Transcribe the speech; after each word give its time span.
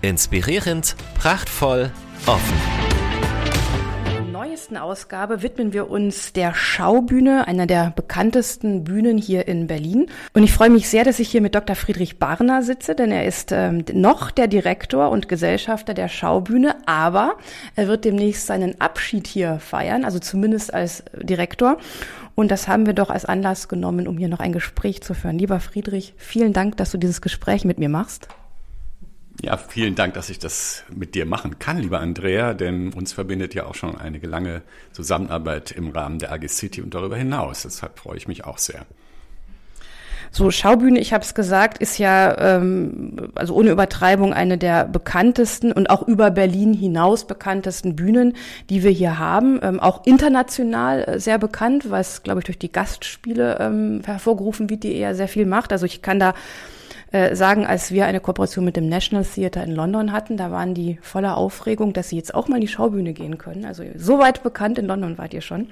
Inspirierend, 0.00 0.96
prachtvoll, 1.14 1.90
offen 2.26 2.54
neuesten 4.68 4.76
Ausgabe 4.76 5.42
widmen 5.42 5.72
wir 5.72 5.88
uns 5.88 6.32
der 6.32 6.52
Schaubühne, 6.52 7.46
einer 7.46 7.66
der 7.66 7.92
bekanntesten 7.94 8.84
Bühnen 8.84 9.16
hier 9.16 9.48
in 9.48 9.66
Berlin. 9.66 10.10
Und 10.34 10.42
ich 10.42 10.52
freue 10.52 10.68
mich 10.68 10.88
sehr, 10.88 11.04
dass 11.04 11.20
ich 11.20 11.30
hier 11.30 11.40
mit 11.40 11.54
Dr. 11.54 11.74
Friedrich 11.74 12.18
Barner 12.18 12.62
sitze, 12.62 12.94
denn 12.94 13.10
er 13.10 13.24
ist 13.24 13.50
ähm, 13.52 13.84
noch 13.92 14.30
der 14.30 14.46
Direktor 14.46 15.10
und 15.10 15.28
Gesellschafter 15.28 15.94
der 15.94 16.08
Schaubühne, 16.08 16.76
aber 16.86 17.36
er 17.76 17.88
wird 17.88 18.04
demnächst 18.04 18.46
seinen 18.46 18.80
Abschied 18.80 19.26
hier 19.26 19.58
feiern, 19.58 20.04
also 20.04 20.18
zumindest 20.18 20.74
als 20.74 21.04
Direktor. 21.14 21.78
Und 22.34 22.50
das 22.50 22.68
haben 22.68 22.84
wir 22.84 22.94
doch 22.94 23.10
als 23.10 23.24
Anlass 23.24 23.68
genommen, 23.68 24.06
um 24.06 24.18
hier 24.18 24.28
noch 24.28 24.40
ein 24.40 24.52
Gespräch 24.52 25.02
zu 25.02 25.14
führen. 25.14 25.38
Lieber 25.38 25.60
Friedrich, 25.60 26.14
vielen 26.16 26.52
Dank, 26.52 26.76
dass 26.76 26.90
du 26.90 26.98
dieses 26.98 27.22
Gespräch 27.22 27.64
mit 27.64 27.78
mir 27.78 27.88
machst. 27.88 28.28
Ja, 29.40 29.56
vielen 29.56 29.94
Dank, 29.94 30.14
dass 30.14 30.30
ich 30.30 30.40
das 30.40 30.82
mit 30.92 31.14
dir 31.14 31.24
machen 31.24 31.60
kann, 31.60 31.78
lieber 31.78 32.00
Andrea, 32.00 32.54
denn 32.54 32.92
uns 32.92 33.12
verbindet 33.12 33.54
ja 33.54 33.66
auch 33.66 33.76
schon 33.76 33.96
einige 33.96 34.26
lange 34.26 34.62
Zusammenarbeit 34.92 35.70
im 35.70 35.90
Rahmen 35.90 36.18
der 36.18 36.32
AG 36.32 36.48
City 36.48 36.82
und 36.82 36.92
darüber 36.94 37.16
hinaus. 37.16 37.62
Deshalb 37.62 38.00
freue 38.00 38.16
ich 38.16 38.26
mich 38.26 38.44
auch 38.44 38.58
sehr. 38.58 38.84
So, 40.30 40.50
Schaubühne, 40.50 40.98
ich 40.98 41.12
habe 41.12 41.24
es 41.24 41.34
gesagt, 41.34 41.78
ist 41.78 41.98
ja 41.98 42.36
ähm, 42.56 43.30
also 43.34 43.54
ohne 43.54 43.70
Übertreibung 43.70 44.34
eine 44.34 44.58
der 44.58 44.84
bekanntesten 44.84 45.72
und 45.72 45.88
auch 45.88 46.06
über 46.06 46.30
Berlin 46.30 46.74
hinaus 46.74 47.26
bekanntesten 47.26 47.96
Bühnen, 47.96 48.34
die 48.68 48.82
wir 48.82 48.90
hier 48.90 49.18
haben. 49.18 49.60
Ähm, 49.62 49.80
auch 49.80 50.04
international 50.04 51.04
äh, 51.04 51.20
sehr 51.20 51.38
bekannt, 51.38 51.90
was, 51.90 52.24
glaube 52.24 52.40
ich, 52.40 52.44
durch 52.44 52.58
die 52.58 52.72
Gastspiele 52.72 53.58
ähm, 53.60 54.02
hervorgerufen 54.04 54.68
wird, 54.68 54.82
die 54.82 54.94
eher 54.94 55.14
sehr 55.14 55.28
viel 55.28 55.46
macht. 55.46 55.72
Also 55.72 55.86
ich 55.86 56.02
kann 56.02 56.18
da 56.18 56.34
äh, 57.10 57.34
sagen, 57.34 57.66
als 57.66 57.90
wir 57.90 58.06
eine 58.06 58.20
Kooperation 58.20 58.64
mit 58.64 58.76
dem 58.76 58.88
National 58.88 59.24
Theatre 59.24 59.64
in 59.64 59.72
London 59.72 60.12
hatten, 60.12 60.36
da 60.36 60.50
waren 60.50 60.74
die 60.74 60.98
voller 61.00 61.36
Aufregung, 61.36 61.92
dass 61.92 62.10
sie 62.10 62.16
jetzt 62.16 62.34
auch 62.34 62.48
mal 62.48 62.56
in 62.56 62.60
die 62.60 62.68
Schaubühne 62.68 63.14
gehen 63.14 63.38
können. 63.38 63.64
Also 63.64 63.82
so 63.96 64.18
weit 64.18 64.42
bekannt 64.42 64.78
in 64.78 64.86
London 64.86 65.16
wart 65.16 65.32
ihr 65.32 65.40
schon. 65.40 65.68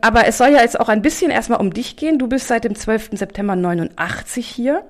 Aber 0.00 0.26
es 0.26 0.38
soll 0.38 0.48
ja 0.48 0.62
jetzt 0.62 0.80
auch 0.80 0.88
ein 0.88 1.02
bisschen 1.02 1.30
erstmal 1.30 1.60
um 1.60 1.72
dich 1.72 1.96
gehen. 1.96 2.18
Du 2.18 2.26
bist 2.26 2.48
seit 2.48 2.64
dem 2.64 2.74
12. 2.74 3.10
September 3.12 3.54
89 3.54 4.46
hier. 4.46 4.82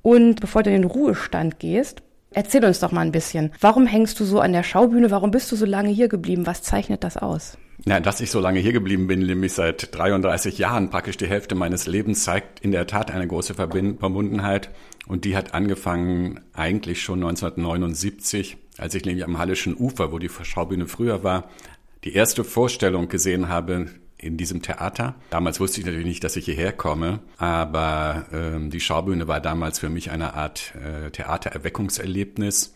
Und 0.00 0.40
bevor 0.40 0.62
du 0.62 0.70
in 0.70 0.82
den 0.82 0.90
Ruhestand 0.90 1.58
gehst, 1.58 2.02
erzähl 2.34 2.64
uns 2.64 2.80
doch 2.80 2.92
mal 2.92 3.02
ein 3.02 3.12
bisschen. 3.12 3.52
Warum 3.60 3.86
hängst 3.86 4.18
du 4.20 4.24
so 4.24 4.40
an 4.40 4.52
der 4.52 4.62
Schaubühne? 4.62 5.10
Warum 5.10 5.30
bist 5.30 5.50
du 5.52 5.56
so 5.56 5.66
lange 5.66 5.90
hier 5.90 6.08
geblieben? 6.08 6.46
Was 6.46 6.62
zeichnet 6.62 7.04
das 7.04 7.16
aus? 7.16 7.56
Ja, 7.84 7.98
dass 7.98 8.20
ich 8.20 8.30
so 8.30 8.38
lange 8.38 8.60
hier 8.60 8.72
geblieben 8.72 9.08
bin, 9.08 9.26
nämlich 9.26 9.54
seit 9.54 9.96
33 9.96 10.56
Jahren, 10.58 10.90
praktisch 10.90 11.16
die 11.16 11.26
Hälfte 11.26 11.54
meines 11.56 11.86
Lebens, 11.86 12.22
zeigt 12.22 12.60
in 12.60 12.70
der 12.70 12.86
Tat 12.86 13.10
eine 13.10 13.26
große 13.26 13.54
Verbundenheit. 13.54 14.70
Und 15.08 15.24
die 15.24 15.36
hat 15.36 15.52
angefangen 15.52 16.40
eigentlich 16.52 17.02
schon 17.02 17.18
1979, 17.24 18.56
als 18.78 18.94
ich 18.94 19.04
nämlich 19.04 19.24
am 19.24 19.38
Hallischen 19.38 19.76
Ufer, 19.76 20.12
wo 20.12 20.18
die 20.18 20.28
Schaubühne 20.28 20.86
früher 20.86 21.24
war, 21.24 21.48
die 22.04 22.14
erste 22.14 22.44
Vorstellung 22.44 23.08
gesehen 23.08 23.48
habe 23.48 23.88
in 24.22 24.36
diesem 24.36 24.62
Theater. 24.62 25.16
Damals 25.30 25.60
wusste 25.60 25.80
ich 25.80 25.86
natürlich 25.86 26.06
nicht, 26.06 26.24
dass 26.24 26.36
ich 26.36 26.44
hierher 26.44 26.72
komme, 26.72 27.18
aber 27.38 28.26
ähm, 28.32 28.70
die 28.70 28.80
Schaubühne 28.80 29.28
war 29.28 29.40
damals 29.40 29.80
für 29.80 29.90
mich 29.90 30.10
eine 30.10 30.34
Art 30.34 30.74
äh, 30.76 31.10
Theatererweckungserlebnis. 31.10 32.74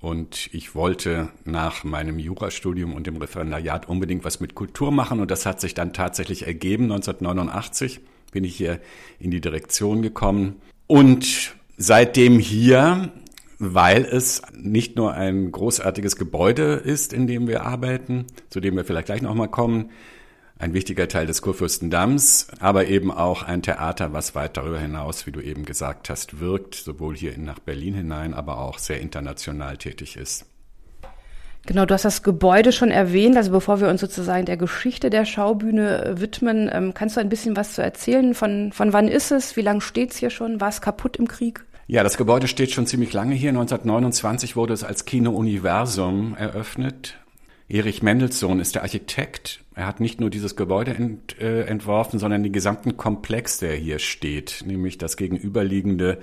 Und 0.00 0.50
ich 0.52 0.74
wollte 0.74 1.28
nach 1.44 1.84
meinem 1.84 2.18
Jurastudium 2.18 2.92
und 2.92 3.06
dem 3.06 3.16
Referendariat 3.16 3.88
unbedingt 3.88 4.24
was 4.24 4.40
mit 4.40 4.54
Kultur 4.54 4.90
machen. 4.90 5.20
Und 5.20 5.30
das 5.30 5.46
hat 5.46 5.60
sich 5.60 5.74
dann 5.74 5.92
tatsächlich 5.92 6.46
ergeben. 6.46 6.84
1989 6.84 8.00
bin 8.32 8.42
ich 8.42 8.56
hier 8.56 8.80
in 9.20 9.30
die 9.30 9.40
Direktion 9.40 10.02
gekommen. 10.02 10.60
Und 10.88 11.54
seitdem 11.76 12.40
hier, 12.40 13.12
weil 13.60 14.04
es 14.04 14.42
nicht 14.56 14.96
nur 14.96 15.14
ein 15.14 15.52
großartiges 15.52 16.16
Gebäude 16.16 16.74
ist, 16.74 17.12
in 17.12 17.28
dem 17.28 17.46
wir 17.46 17.64
arbeiten, 17.64 18.26
zu 18.50 18.58
dem 18.58 18.74
wir 18.74 18.84
vielleicht 18.84 19.06
gleich 19.06 19.22
nochmal 19.22 19.48
kommen, 19.48 19.90
ein 20.62 20.74
wichtiger 20.74 21.08
Teil 21.08 21.26
des 21.26 21.42
Kurfürstendamms, 21.42 22.46
aber 22.60 22.86
eben 22.86 23.10
auch 23.10 23.42
ein 23.42 23.62
Theater, 23.62 24.12
was 24.12 24.36
weit 24.36 24.56
darüber 24.56 24.78
hinaus, 24.78 25.26
wie 25.26 25.32
du 25.32 25.40
eben 25.40 25.64
gesagt 25.64 26.08
hast, 26.08 26.38
wirkt, 26.38 26.76
sowohl 26.76 27.16
hier 27.16 27.36
nach 27.36 27.58
Berlin 27.58 27.94
hinein, 27.94 28.32
aber 28.32 28.58
auch 28.58 28.78
sehr 28.78 29.00
international 29.00 29.76
tätig 29.76 30.16
ist. 30.16 30.46
Genau, 31.66 31.84
du 31.84 31.94
hast 31.94 32.04
das 32.04 32.22
Gebäude 32.22 32.70
schon 32.70 32.92
erwähnt. 32.92 33.36
Also 33.36 33.50
bevor 33.50 33.80
wir 33.80 33.88
uns 33.88 34.00
sozusagen 34.00 34.46
der 34.46 34.56
Geschichte 34.56 35.10
der 35.10 35.24
Schaubühne 35.24 36.04
äh, 36.04 36.20
widmen, 36.20 36.70
ähm, 36.72 36.94
kannst 36.94 37.16
du 37.16 37.20
ein 37.20 37.28
bisschen 37.28 37.56
was 37.56 37.74
zu 37.74 37.82
erzählen? 37.82 38.32
Von, 38.34 38.72
von 38.72 38.92
wann 38.92 39.08
ist 39.08 39.32
es? 39.32 39.56
Wie 39.56 39.62
lange 39.62 39.80
steht 39.80 40.12
es 40.12 40.16
hier 40.16 40.30
schon? 40.30 40.60
War 40.60 40.68
es 40.68 40.80
kaputt 40.80 41.16
im 41.16 41.26
Krieg? 41.26 41.64
Ja, 41.88 42.04
das 42.04 42.16
Gebäude 42.16 42.46
steht 42.46 42.70
schon 42.70 42.86
ziemlich 42.86 43.12
lange 43.12 43.34
hier. 43.34 43.50
1929 43.50 44.54
wurde 44.54 44.74
es 44.74 44.84
als 44.84 45.06
Kino 45.06 45.32
Universum 45.32 46.36
eröffnet. 46.36 47.16
Erich 47.68 48.02
Mendelssohn 48.02 48.60
ist 48.60 48.76
der 48.76 48.82
Architekt. 48.82 49.61
Er 49.74 49.86
hat 49.86 50.00
nicht 50.00 50.20
nur 50.20 50.30
dieses 50.30 50.56
Gebäude 50.56 50.94
ent, 50.94 51.40
äh, 51.40 51.64
entworfen, 51.64 52.18
sondern 52.18 52.42
den 52.42 52.52
gesamten 52.52 52.96
Komplex, 52.96 53.58
der 53.58 53.74
hier 53.74 53.98
steht, 53.98 54.64
nämlich 54.66 54.98
das 54.98 55.16
gegenüberliegende 55.16 56.18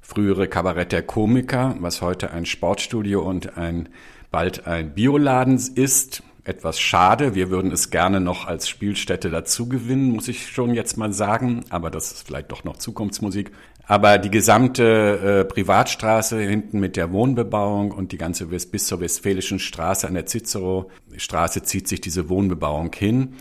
frühere 0.00 0.48
Kabarett 0.48 0.92
der 0.92 1.02
Komiker, 1.02 1.76
was 1.80 2.02
heute 2.02 2.30
ein 2.30 2.46
Sportstudio 2.46 3.22
und 3.22 3.56
ein 3.56 3.88
bald 4.30 4.66
ein 4.66 4.94
Bioladen 4.94 5.60
ist. 5.74 6.22
Etwas 6.44 6.78
schade. 6.78 7.34
Wir 7.34 7.48
würden 7.48 7.72
es 7.72 7.88
gerne 7.88 8.20
noch 8.20 8.46
als 8.46 8.68
Spielstätte 8.68 9.30
dazu 9.30 9.66
gewinnen, 9.66 10.10
muss 10.10 10.28
ich 10.28 10.48
schon 10.48 10.74
jetzt 10.74 10.98
mal 10.98 11.12
sagen. 11.12 11.64
Aber 11.70 11.90
das 11.90 12.12
ist 12.12 12.26
vielleicht 12.26 12.52
doch 12.52 12.64
noch 12.64 12.76
Zukunftsmusik. 12.76 13.50
Aber 13.86 14.18
die 14.18 14.30
gesamte 14.30 15.42
äh, 15.42 15.44
Privatstraße 15.44 16.38
hinten 16.40 16.80
mit 16.80 16.96
der 16.96 17.12
Wohnbebauung 17.12 17.92
und 17.92 18.12
die 18.12 18.18
ganze 18.18 18.50
West 18.50 18.72
bis 18.72 18.86
zur 18.86 19.00
Westfälischen 19.00 19.58
Straße 19.58 20.06
an 20.06 20.14
der 20.14 20.26
Cicero 20.26 20.90
Straße 21.16 21.62
zieht 21.62 21.88
sich 21.88 22.00
diese 22.00 22.28
Wohnbebauung 22.28 22.92
hin, 22.94 23.34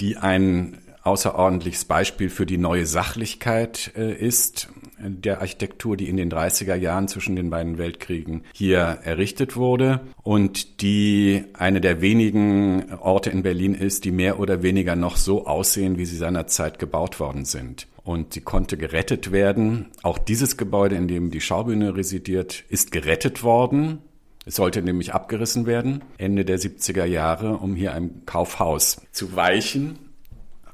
die 0.00 0.16
ein 0.16 0.78
außerordentliches 1.02 1.84
Beispiel 1.84 2.30
für 2.30 2.46
die 2.46 2.58
neue 2.58 2.86
Sachlichkeit 2.86 3.92
äh, 3.96 4.12
ist 4.12 4.68
der 5.02 5.40
Architektur, 5.40 5.96
die 5.96 6.08
in 6.08 6.16
den 6.16 6.30
30er 6.30 6.74
Jahren 6.74 7.08
zwischen 7.08 7.36
den 7.36 7.50
beiden 7.50 7.78
Weltkriegen 7.78 8.44
hier 8.52 8.98
errichtet 9.02 9.56
wurde 9.56 10.00
und 10.22 10.82
die 10.82 11.44
eine 11.54 11.80
der 11.80 12.00
wenigen 12.00 12.92
Orte 13.00 13.30
in 13.30 13.42
Berlin 13.42 13.74
ist, 13.74 14.04
die 14.04 14.12
mehr 14.12 14.38
oder 14.38 14.62
weniger 14.62 14.96
noch 14.96 15.16
so 15.16 15.46
aussehen, 15.46 15.98
wie 15.98 16.04
sie 16.06 16.16
seinerzeit 16.16 16.78
gebaut 16.78 17.20
worden 17.20 17.44
sind 17.44 17.86
und 18.04 18.34
sie 18.34 18.40
konnte 18.40 18.76
gerettet 18.76 19.32
werden. 19.32 19.86
Auch 20.02 20.18
dieses 20.18 20.56
Gebäude, 20.56 20.96
in 20.96 21.08
dem 21.08 21.30
die 21.30 21.40
Schaubühne 21.40 21.96
residiert, 21.96 22.64
ist 22.68 22.92
gerettet 22.92 23.42
worden. 23.42 23.98
Es 24.46 24.56
sollte 24.56 24.82
nämlich 24.82 25.12
abgerissen 25.14 25.66
werden, 25.66 26.02
Ende 26.18 26.44
der 26.44 26.58
70er 26.58 27.04
Jahre, 27.04 27.58
um 27.58 27.74
hier 27.74 27.92
einem 27.92 28.24
Kaufhaus 28.26 29.02
zu 29.12 29.36
weichen. 29.36 29.98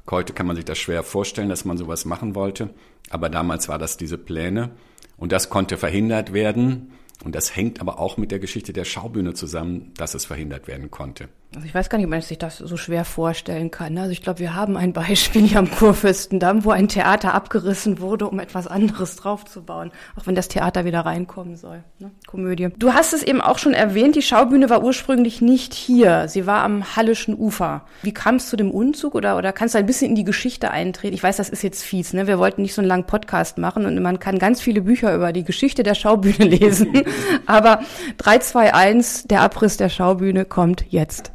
Heute 0.09 0.31
kann 0.31 0.47
man 0.47 0.55
sich 0.55 0.65
das 0.65 0.77
schwer 0.77 1.03
vorstellen, 1.03 1.49
dass 1.49 1.65
man 1.65 1.77
sowas 1.77 2.05
machen 2.05 2.33
wollte, 2.33 2.69
aber 3.09 3.29
damals 3.29 3.69
war 3.69 3.79
das 3.79 3.97
diese 3.97 4.17
Pläne 4.17 4.71
und 5.17 5.31
das 5.31 5.49
konnte 5.49 5.77
verhindert 5.77 6.33
werden. 6.33 6.93
Und 7.23 7.33
das 7.33 7.55
hängt 7.55 7.81
aber 7.81 7.99
auch 7.99 8.17
mit 8.17 8.31
der 8.31 8.39
Geschichte 8.39 8.73
der 8.73 8.85
Schaubühne 8.85 9.33
zusammen, 9.33 9.91
dass 9.97 10.13
es 10.13 10.25
verhindert 10.25 10.67
werden 10.67 10.91
konnte. 10.91 11.29
Also 11.57 11.65
ich 11.65 11.73
weiß 11.73 11.89
gar 11.89 11.97
nicht, 11.97 12.05
ob 12.05 12.11
man 12.11 12.21
sich 12.21 12.37
das 12.37 12.59
so 12.59 12.77
schwer 12.77 13.03
vorstellen 13.03 13.71
kann. 13.71 13.97
Also 13.97 14.11
ich 14.11 14.21
glaube, 14.21 14.37
wir 14.37 14.53
haben 14.53 14.77
ein 14.77 14.93
Beispiel 14.93 15.41
hier 15.41 15.57
am 15.57 15.71
Kurfürstendamm, 15.71 16.63
wo 16.65 16.69
ein 16.69 16.87
Theater 16.87 17.33
abgerissen 17.33 17.99
wurde, 17.99 18.27
um 18.27 18.37
etwas 18.37 18.67
anderes 18.67 19.15
draufzubauen, 19.15 19.89
auch 20.15 20.27
wenn 20.27 20.35
das 20.35 20.49
Theater 20.49 20.85
wieder 20.85 20.99
reinkommen 20.99 21.55
soll. 21.55 21.83
Ne? 21.97 22.11
Komödie. 22.27 22.69
Du 22.77 22.93
hast 22.93 23.11
es 23.11 23.23
eben 23.23 23.41
auch 23.41 23.57
schon 23.57 23.73
erwähnt, 23.73 24.15
die 24.15 24.21
Schaubühne 24.21 24.69
war 24.69 24.83
ursprünglich 24.83 25.41
nicht 25.41 25.73
hier. 25.73 26.27
Sie 26.27 26.45
war 26.45 26.61
am 26.61 26.95
Hallischen 26.95 27.35
Ufer. 27.35 27.85
Wie 28.03 28.13
kam 28.13 28.35
es 28.35 28.49
zu 28.49 28.55
dem 28.55 28.69
Umzug 28.69 29.15
oder, 29.15 29.35
oder 29.35 29.51
kannst 29.51 29.73
du 29.73 29.79
ein 29.79 29.87
bisschen 29.87 30.11
in 30.11 30.15
die 30.15 30.25
Geschichte 30.25 30.69
eintreten? 30.69 31.15
Ich 31.15 31.23
weiß, 31.23 31.37
das 31.37 31.49
ist 31.49 31.63
jetzt 31.63 31.81
fies, 31.81 32.13
ne? 32.13 32.27
Wir 32.27 32.37
wollten 32.37 32.61
nicht 32.61 32.75
so 32.75 32.81
einen 32.81 32.87
langen 32.87 33.07
Podcast 33.07 33.57
machen 33.57 33.87
und 33.87 33.99
man 33.99 34.19
kann 34.19 34.37
ganz 34.37 34.61
viele 34.61 34.81
Bücher 34.81 35.15
über 35.15 35.33
die 35.33 35.43
Geschichte 35.43 35.81
der 35.81 35.95
Schaubühne 35.95 36.45
lesen. 36.45 37.01
Aber 37.47 37.79
3, 38.19 38.37
2, 38.37 38.73
1, 38.75 39.23
der 39.23 39.41
Abriss 39.41 39.77
der 39.77 39.89
Schaubühne 39.89 40.45
kommt 40.45 40.85
jetzt. 40.91 41.31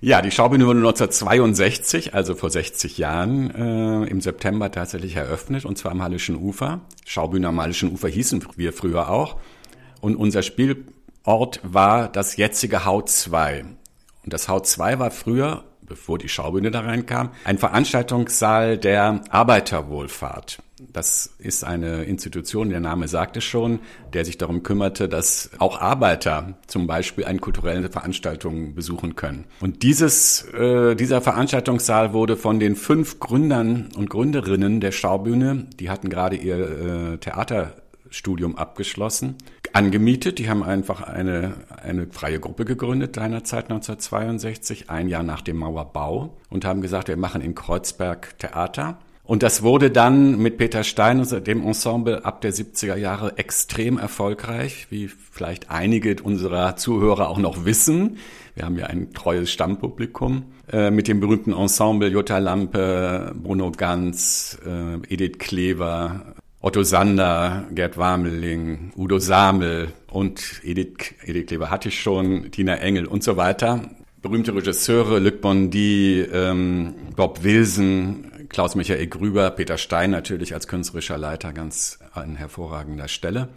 Ja, 0.00 0.22
die 0.22 0.30
Schaubühne 0.30 0.64
wurde 0.64 0.78
1962, 0.78 2.14
also 2.14 2.36
vor 2.36 2.50
60 2.50 2.98
Jahren, 2.98 3.50
äh, 3.50 4.04
im 4.08 4.20
September 4.20 4.70
tatsächlich 4.70 5.16
eröffnet, 5.16 5.64
und 5.64 5.76
zwar 5.76 5.90
am 5.90 6.02
Hallischen 6.02 6.36
Ufer. 6.36 6.82
Schaubühne 7.04 7.48
am 7.48 7.60
Hallischen 7.60 7.90
Ufer 7.90 8.06
hießen 8.06 8.46
wir 8.54 8.72
früher 8.72 9.10
auch. 9.10 9.38
Und 10.00 10.14
unser 10.14 10.42
Spiel 10.42 10.86
Ort 11.24 11.60
war 11.64 12.08
das 12.08 12.36
jetzige 12.36 12.84
Haut 12.84 13.10
2. 13.10 13.64
Und 14.24 14.32
das 14.32 14.48
Haut 14.48 14.68
2 14.68 15.00
war 15.00 15.10
früher, 15.10 15.64
bevor 15.82 16.16
die 16.16 16.28
Schaubühne 16.28 16.70
da 16.70 16.80
reinkam, 16.80 17.32
ein 17.44 17.58
Veranstaltungssaal 17.58 18.78
der 18.78 19.22
Arbeiterwohlfahrt. 19.30 20.58
Das 20.92 21.34
ist 21.38 21.64
eine 21.64 22.04
Institution, 22.04 22.70
der 22.70 22.80
Name 22.80 23.08
sagt 23.08 23.36
es 23.36 23.44
schon, 23.44 23.80
der 24.12 24.24
sich 24.24 24.38
darum 24.38 24.62
kümmerte, 24.62 25.08
dass 25.08 25.50
auch 25.58 25.80
Arbeiter 25.80 26.58
zum 26.66 26.86
Beispiel 26.86 27.24
eine 27.24 27.40
kulturelle 27.40 27.90
Veranstaltung 27.90 28.74
besuchen 28.74 29.16
können. 29.16 29.44
Und 29.60 29.82
dieses, 29.82 30.44
äh, 30.54 30.94
dieser 30.94 31.20
Veranstaltungssaal 31.20 32.12
wurde 32.12 32.36
von 32.36 32.60
den 32.60 32.76
fünf 32.76 33.18
Gründern 33.18 33.88
und 33.96 34.08
Gründerinnen 34.08 34.80
der 34.80 34.92
Schaubühne, 34.92 35.66
die 35.80 35.90
hatten 35.90 36.08
gerade 36.08 36.36
ihr 36.36 36.58
äh, 36.58 37.18
Theaterstudium 37.18 38.56
abgeschlossen, 38.56 39.36
angemietet. 39.72 40.38
Die 40.38 40.48
haben 40.48 40.62
einfach 40.62 41.02
eine, 41.02 41.54
eine 41.82 42.06
freie 42.06 42.40
Gruppe 42.40 42.64
gegründet, 42.64 43.16
seinerzeit 43.16 43.64
1962, 43.64 44.90
ein 44.90 45.08
Jahr 45.08 45.22
nach 45.22 45.42
dem 45.42 45.56
Mauerbau, 45.56 46.36
und 46.50 46.64
haben 46.64 46.80
gesagt, 46.80 47.08
wir 47.08 47.16
machen 47.16 47.40
in 47.40 47.54
Kreuzberg 47.54 48.38
Theater. 48.38 48.98
Und 49.28 49.42
das 49.42 49.62
wurde 49.62 49.90
dann 49.90 50.38
mit 50.38 50.56
Peter 50.56 50.82
Stein 50.84 51.20
und 51.20 51.46
dem 51.46 51.62
Ensemble 51.62 52.24
ab 52.24 52.40
der 52.40 52.50
70er 52.50 52.96
Jahre 52.96 53.36
extrem 53.36 53.98
erfolgreich, 53.98 54.86
wie 54.88 55.08
vielleicht 55.08 55.70
einige 55.70 56.16
unserer 56.22 56.76
Zuhörer 56.76 57.28
auch 57.28 57.36
noch 57.36 57.66
wissen. 57.66 58.16
Wir 58.54 58.64
haben 58.64 58.78
ja 58.78 58.86
ein 58.86 59.12
treues 59.12 59.50
Stammpublikum 59.50 60.44
äh, 60.72 60.90
mit 60.90 61.08
dem 61.08 61.20
berühmten 61.20 61.52
Ensemble 61.52 62.08
Jutta 62.08 62.38
Lampe, 62.38 63.34
Bruno 63.36 63.70
Ganz, 63.70 64.58
äh, 64.64 64.94
Edith 65.12 65.38
Klever, 65.38 66.32
Otto 66.62 66.82
Sander, 66.82 67.66
Gerd 67.74 67.98
Warmeling, 67.98 68.92
Udo 68.96 69.18
Samel 69.18 69.88
und 70.10 70.62
Edith, 70.64 71.14
Edith 71.22 71.48
Klever 71.48 71.70
hatte 71.70 71.90
ich 71.90 72.00
schon, 72.00 72.50
Tina 72.50 72.76
Engel 72.76 73.04
und 73.04 73.22
so 73.22 73.36
weiter. 73.36 73.90
Berühmte 74.22 74.54
Regisseure, 74.54 75.18
Luc 75.18 75.42
Bondy, 75.42 76.22
ähm, 76.32 76.94
Bob 77.14 77.44
Wilson, 77.44 78.24
Klaus-Michael 78.48 79.06
Grüber, 79.06 79.50
Peter 79.50 79.78
Stein 79.78 80.10
natürlich 80.10 80.54
als 80.54 80.68
künstlerischer 80.68 81.18
Leiter 81.18 81.52
ganz 81.52 81.98
an 82.12 82.36
hervorragender 82.36 83.08
Stelle. 83.08 83.48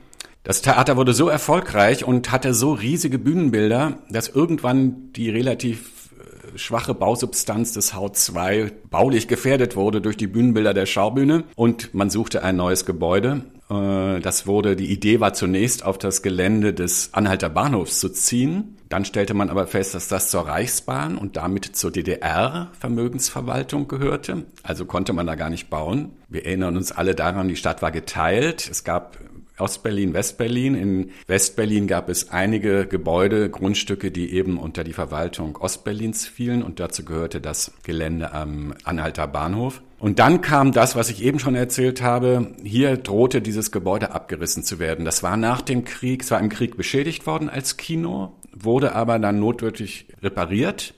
Das 0.44 0.62
Theater 0.62 0.98
wurde 0.98 1.14
so 1.14 1.30
erfolgreich 1.30 2.04
und 2.04 2.32
hatte 2.32 2.54
so 2.54 2.74
riesige 2.74 3.20
Bühnenbilder, 3.20 4.00
dass 4.10 4.28
irgendwann 4.28 5.12
die 5.14 5.30
relativ 5.30 6.10
äh, 6.18 6.58
schwache 6.58 6.96
Bausubstanz 6.96 7.74
des 7.74 7.94
Haut 7.94 8.18
2 8.18 8.72
baulich 8.90 9.28
gefährdet 9.28 9.76
wurde 9.76 10.02
durch 10.02 10.18
die 10.18 10.28
Bühnenbilder 10.28 10.74
der 10.74 10.88
Schaubühne 10.88 11.44
und 11.56 11.94
man 11.94 12.10
suchte 12.10 12.44
ein 12.44 12.56
neues 12.56 12.86
Gebäude. 12.86 13.44
Äh, 13.72 14.20
das 14.20 14.46
wurde, 14.48 14.76
die 14.76 14.92
Idee 14.92 15.20
war 15.20 15.34
zunächst 15.34 15.84
auf 15.86 15.98
das 15.98 16.22
Gelände 16.22 16.74
des 16.74 17.14
Anhalter 17.14 17.50
Bahnhofs 17.50 18.00
zu 18.00 18.10
ziehen. 18.10 18.78
Dann 18.90 19.06
stellte 19.06 19.34
man 19.34 19.50
aber 19.50 19.68
fest, 19.68 19.96
dass 19.96 20.10
das 20.10 20.30
zur 20.30 20.48
Reichsbahn 20.48 21.18
und 21.18 21.38
damit 21.38 21.78
zur 21.78 21.92
DDR-Vermögensverwaltung 21.92 23.88
gehörte. 23.88 24.44
Also 24.64 24.86
konnte 24.86 25.14
man 25.14 25.26
da 25.26 25.36
gar 25.36 25.50
nicht 25.50 25.70
bauen. 25.70 26.12
Wir 26.28 26.46
erinnern 26.46 26.76
uns 26.76 26.92
alle 26.92 27.16
daran, 27.16 27.48
die 27.48 27.56
Stadt 27.56 27.82
war 27.82 27.92
geteilt. 27.92 28.68
Es 28.70 28.84
gab 28.84 29.18
Ostberlin, 29.62 30.14
Westberlin. 30.14 30.76
In 30.76 31.12
Westberlin 31.28 31.88
gab 31.88 32.10
es 32.10 32.32
einige 32.32 32.86
Gebäude, 32.86 33.50
Grundstücke, 33.50 34.12
die 34.12 34.34
eben 34.34 34.58
unter 34.58 34.84
die 34.84 34.94
Verwaltung 34.94 35.58
Ostberlins 35.58 36.28
fielen 36.28 36.64
und 36.64 36.80
dazu 36.80 37.06
gehörte 37.06 37.40
das 37.40 37.72
Gelände 37.84 38.34
am 38.34 38.74
Anhalter 38.84 39.28
Bahnhof. 39.28 39.82
Und 40.00 40.18
dann 40.18 40.42
kam 40.42 40.72
das, 40.72 40.96
was 40.96 41.12
ich 41.12 41.24
eben 41.24 41.38
schon 41.38 41.54
erzählt 41.54 42.02
habe. 42.02 42.56
Hier 42.64 42.98
drohte 42.98 43.42
dieses 43.42 43.72
Gebäude 43.72 44.12
abgerissen 44.12 44.64
zu 44.64 44.80
werden. 44.80 45.06
Das 45.06 45.22
war 45.22 45.38
nach 45.38 45.62
dem 45.62 45.86
Krieg, 45.86 46.24
es 46.24 46.32
war 46.32 46.40
im 46.40 46.50
Krieg 46.50 46.76
beschädigt 46.76 47.28
worden 47.28 47.50
als 47.50 47.78
Kino 47.78 48.34
wurde 48.54 48.96
aber 48.96 49.20
dann 49.20 49.40
notwendig 49.40 50.08
repariert 50.22 50.94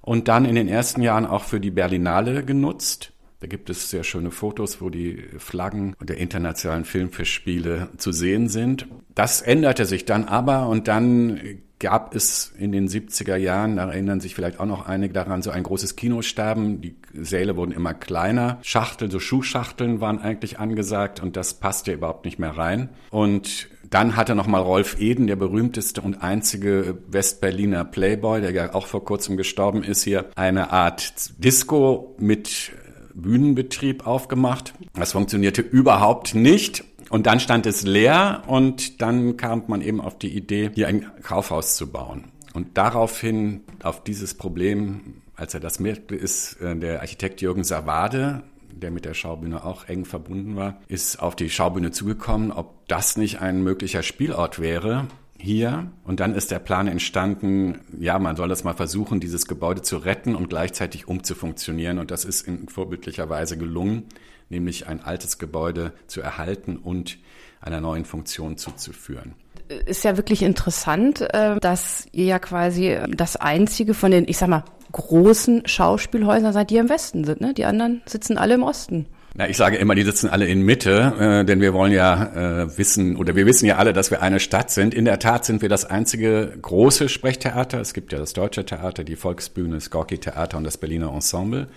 und 0.00 0.28
dann 0.28 0.44
in 0.44 0.54
den 0.54 0.68
ersten 0.68 1.02
Jahren 1.02 1.26
auch 1.26 1.44
für 1.44 1.60
die 1.60 1.70
Berlinale 1.70 2.44
genutzt. 2.44 3.12
Da 3.40 3.46
gibt 3.46 3.68
es 3.68 3.90
sehr 3.90 4.02
schöne 4.02 4.30
Fotos, 4.30 4.80
wo 4.80 4.88
die 4.88 5.22
Flaggen 5.38 5.94
der 6.00 6.16
internationalen 6.16 6.84
Filmfestspiele 6.84 7.90
zu 7.98 8.12
sehen 8.12 8.48
sind. 8.48 8.88
Das 9.14 9.42
änderte 9.42 9.84
sich 9.84 10.04
dann 10.04 10.24
aber 10.24 10.68
und 10.68 10.88
dann 10.88 11.40
gab 11.78 12.14
es 12.14 12.54
in 12.58 12.72
den 12.72 12.88
70er 12.88 13.36
Jahren, 13.36 13.76
da 13.76 13.90
erinnern 13.90 14.20
sich 14.20 14.34
vielleicht 14.34 14.60
auch 14.60 14.66
noch 14.66 14.86
einige 14.86 15.12
daran, 15.12 15.42
so 15.42 15.50
ein 15.50 15.62
großes 15.62 15.96
Kinosterben. 15.96 16.80
Die 16.80 16.96
Säle 17.12 17.56
wurden 17.56 17.72
immer 17.72 17.92
kleiner. 17.92 18.58
Schachteln, 18.62 19.10
so 19.10 19.20
Schuhschachteln 19.20 20.00
waren 20.00 20.18
eigentlich 20.18 20.58
angesagt 20.58 21.22
und 21.22 21.36
das 21.36 21.54
passte 21.54 21.92
überhaupt 21.92 22.24
nicht 22.24 22.38
mehr 22.38 22.56
rein. 22.56 22.88
Und 23.10 23.68
dann 23.90 24.16
hatte 24.16 24.34
noch 24.34 24.46
mal 24.46 24.62
Rolf 24.62 24.98
Eden, 24.98 25.26
der 25.26 25.36
berühmteste 25.36 26.00
und 26.00 26.22
einzige 26.22 26.98
Westberliner 27.08 27.84
Playboy, 27.84 28.40
der 28.40 28.52
ja 28.52 28.74
auch 28.74 28.86
vor 28.86 29.04
kurzem 29.04 29.36
gestorben 29.36 29.84
ist, 29.84 30.02
hier 30.02 30.30
eine 30.34 30.72
Art 30.72 31.44
Disco 31.44 32.16
mit 32.18 32.72
Bühnenbetrieb 33.16 34.06
aufgemacht. 34.06 34.74
Das 34.94 35.12
funktionierte 35.12 35.62
überhaupt 35.62 36.34
nicht. 36.34 36.84
Und 37.08 37.26
dann 37.26 37.40
stand 37.40 37.66
es 37.66 37.82
leer 37.82 38.42
und 38.46 39.00
dann 39.00 39.36
kam 39.36 39.64
man 39.68 39.80
eben 39.80 40.00
auf 40.00 40.18
die 40.18 40.36
Idee, 40.36 40.70
hier 40.74 40.88
ein 40.88 41.06
Kaufhaus 41.22 41.76
zu 41.76 41.90
bauen. 41.90 42.24
Und 42.52 42.76
daraufhin, 42.78 43.60
auf 43.82 44.02
dieses 44.02 44.34
Problem, 44.34 45.22
als 45.36 45.54
er 45.54 45.60
das 45.60 45.78
merkte, 45.78 46.16
ist 46.16 46.60
äh, 46.60 46.74
der 46.74 47.00
Architekt 47.00 47.40
Jürgen 47.42 47.64
Savade 47.64 48.42
der 48.76 48.90
mit 48.90 49.04
der 49.04 49.14
Schaubühne 49.14 49.64
auch 49.64 49.88
eng 49.88 50.04
verbunden 50.04 50.56
war, 50.56 50.80
ist 50.88 51.20
auf 51.20 51.34
die 51.34 51.50
Schaubühne 51.50 51.90
zugekommen, 51.92 52.52
ob 52.52 52.86
das 52.88 53.16
nicht 53.16 53.40
ein 53.40 53.62
möglicher 53.62 54.02
Spielort 54.02 54.58
wäre 54.58 55.08
hier. 55.38 55.90
Und 56.04 56.20
dann 56.20 56.34
ist 56.34 56.50
der 56.50 56.58
Plan 56.58 56.88
entstanden, 56.88 57.80
ja, 57.98 58.18
man 58.18 58.36
soll 58.36 58.48
das 58.48 58.64
mal 58.64 58.74
versuchen, 58.74 59.20
dieses 59.20 59.46
Gebäude 59.46 59.82
zu 59.82 59.98
retten 59.98 60.34
und 60.34 60.48
gleichzeitig 60.48 61.08
umzufunktionieren. 61.08 61.98
Und 61.98 62.10
das 62.10 62.24
ist 62.24 62.46
in 62.46 62.68
vorbildlicher 62.68 63.28
Weise 63.28 63.56
gelungen, 63.56 64.04
nämlich 64.48 64.86
ein 64.86 65.02
altes 65.02 65.38
Gebäude 65.38 65.92
zu 66.06 66.20
erhalten 66.20 66.76
und 66.76 67.18
einer 67.60 67.80
neuen 67.80 68.04
Funktion 68.04 68.56
zuzuführen 68.56 69.34
ist 69.68 70.04
ja 70.04 70.16
wirklich 70.16 70.42
interessant, 70.42 71.22
äh, 71.22 71.58
dass 71.58 72.06
ihr 72.12 72.26
ja 72.26 72.38
quasi 72.38 72.98
das 73.08 73.34
einzige 73.36 73.94
von 73.94 74.12
den, 74.12 74.28
ich 74.28 74.38
sag 74.38 74.48
mal, 74.48 74.62
großen 74.92 75.66
Schauspielhäusern 75.66 76.52
seid, 76.52 76.70
die 76.70 76.76
im 76.76 76.88
Westen 76.88 77.24
sind. 77.24 77.40
Ne? 77.40 77.52
Die 77.54 77.64
anderen 77.64 78.02
sitzen 78.06 78.38
alle 78.38 78.54
im 78.54 78.62
Osten. 78.62 79.06
Na, 79.38 79.50
ich 79.50 79.58
sage 79.58 79.76
immer, 79.76 79.94
die 79.94 80.02
sitzen 80.02 80.30
alle 80.30 80.46
in 80.46 80.62
Mitte, 80.62 81.12
äh, 81.20 81.44
denn 81.44 81.60
wir 81.60 81.74
wollen 81.74 81.92
ja 81.92 82.62
äh, 82.62 82.78
wissen, 82.78 83.16
oder 83.16 83.36
wir 83.36 83.44
wissen 83.44 83.66
ja 83.66 83.76
alle, 83.76 83.92
dass 83.92 84.10
wir 84.10 84.22
eine 84.22 84.40
Stadt 84.40 84.70
sind. 84.70 84.94
In 84.94 85.04
der 85.04 85.18
Tat 85.18 85.44
sind 85.44 85.60
wir 85.60 85.68
das 85.68 85.84
einzige 85.84 86.56
große 86.62 87.10
Sprechtheater. 87.10 87.78
Es 87.78 87.92
gibt 87.92 88.14
ja 88.14 88.18
das 88.18 88.32
Deutsche 88.32 88.64
Theater, 88.64 89.04
die 89.04 89.14
Volksbühne, 89.14 89.74
das 89.74 89.90
Gorki 89.90 90.16
Theater 90.16 90.56
und 90.56 90.64
das 90.64 90.78
Berliner 90.78 91.12
Ensemble. 91.12 91.68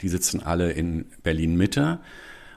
Die 0.00 0.08
sitzen 0.08 0.42
alle 0.42 0.72
in 0.72 1.04
Berlin 1.22 1.54
Mitte. 1.54 1.98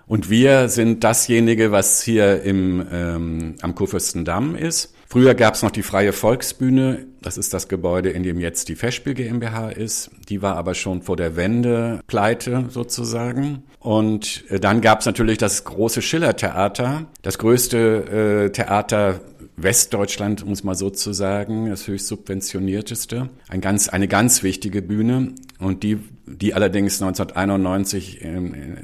Und 0.08 0.30
wir 0.30 0.70
sind 0.70 1.04
dasjenige, 1.04 1.74
was 1.74 2.02
hier 2.02 2.42
im, 2.44 2.88
ähm, 2.90 3.56
am 3.62 3.76
Kurfürstendamm 3.76 4.56
ist. 4.56 4.95
Früher 5.16 5.34
gab 5.34 5.54
es 5.54 5.64
noch 5.64 5.72
die 5.72 5.82
Freie 5.82 6.12
Volksbühne. 6.12 7.06
Das 7.22 7.38
ist 7.38 7.54
das 7.54 7.70
Gebäude, 7.70 8.10
in 8.10 8.24
dem 8.24 8.38
jetzt 8.38 8.68
die 8.68 8.76
Festspiel 8.76 9.14
GmbH 9.14 9.70
ist. 9.70 10.12
Die 10.28 10.42
war 10.42 10.58
aber 10.58 10.74
schon 10.74 11.04
vor 11.04 11.16
der 11.16 11.38
Wende 11.38 12.02
pleite 12.06 12.66
sozusagen. 12.68 13.64
Und 13.80 14.44
äh, 14.50 14.60
dann 14.60 14.82
gab 14.82 15.00
es 15.00 15.06
natürlich 15.06 15.38
das 15.38 15.64
große 15.64 16.02
Schiller-Theater, 16.02 17.06
das 17.22 17.38
größte 17.38 18.48
äh, 18.48 18.52
Theater 18.52 19.22
Westdeutschland, 19.56 20.44
um 20.44 20.52
es 20.52 20.66
mal 20.66 20.76
so 20.76 20.90
zu 20.90 21.14
sagen, 21.14 21.70
das 21.70 21.88
höchst 21.88 22.08
subventionierteste. 22.08 23.30
Ein 23.48 23.62
ganz, 23.62 23.88
eine 23.88 24.10
ganz 24.10 24.44
wichtige 24.44 24.82
Bühne 24.82 25.32
und 25.60 25.84
die, 25.84 25.98
die 26.26 26.54
allerdings 26.54 27.02
1991 27.02 28.22
äh, 28.22 28.38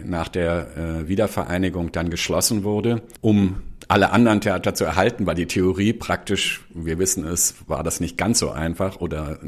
nach 0.06 0.30
der 0.30 0.78
äh, 0.78 1.10
Wiedervereinigung 1.10 1.92
dann 1.92 2.10
geschlossen 2.10 2.64
wurde, 2.64 3.02
um 3.20 3.58
alle 3.92 4.12
anderen 4.12 4.40
Theater 4.40 4.74
zu 4.74 4.86
erhalten, 4.86 5.26
weil 5.26 5.36
die 5.36 5.48
Theorie 5.48 5.92
praktisch, 5.92 6.62
wir 6.74 6.98
wissen 6.98 7.26
es, 7.26 7.56
war 7.68 7.84
das 7.84 8.00
nicht 8.00 8.18
ganz 8.18 8.40
so 8.40 8.50
einfach 8.50 9.02
oder 9.02 9.40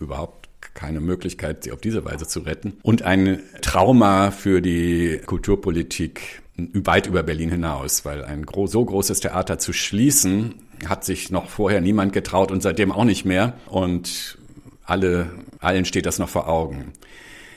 überhaupt 0.00 0.48
keine 0.74 1.00
Möglichkeit, 1.00 1.62
sie 1.62 1.70
auf 1.70 1.80
diese 1.80 2.04
Weise 2.04 2.26
zu 2.26 2.40
retten. 2.40 2.76
Und 2.82 3.02
ein 3.02 3.38
Trauma 3.62 4.32
für 4.32 4.60
die 4.60 5.20
Kulturpolitik 5.24 6.42
weit 6.56 7.06
über 7.06 7.22
Berlin 7.22 7.50
hinaus, 7.50 8.04
weil 8.04 8.24
ein 8.24 8.44
so 8.66 8.84
großes 8.84 9.20
Theater 9.20 9.58
zu 9.58 9.72
schließen, 9.72 10.56
hat 10.88 11.04
sich 11.04 11.30
noch 11.30 11.48
vorher 11.48 11.80
niemand 11.80 12.12
getraut 12.12 12.50
und 12.50 12.62
seitdem 12.62 12.90
auch 12.90 13.04
nicht 13.04 13.24
mehr. 13.24 13.54
Und 13.66 14.38
alle, 14.84 15.30
allen 15.60 15.84
steht 15.84 16.06
das 16.06 16.18
noch 16.18 16.28
vor 16.28 16.48
Augen. 16.48 16.92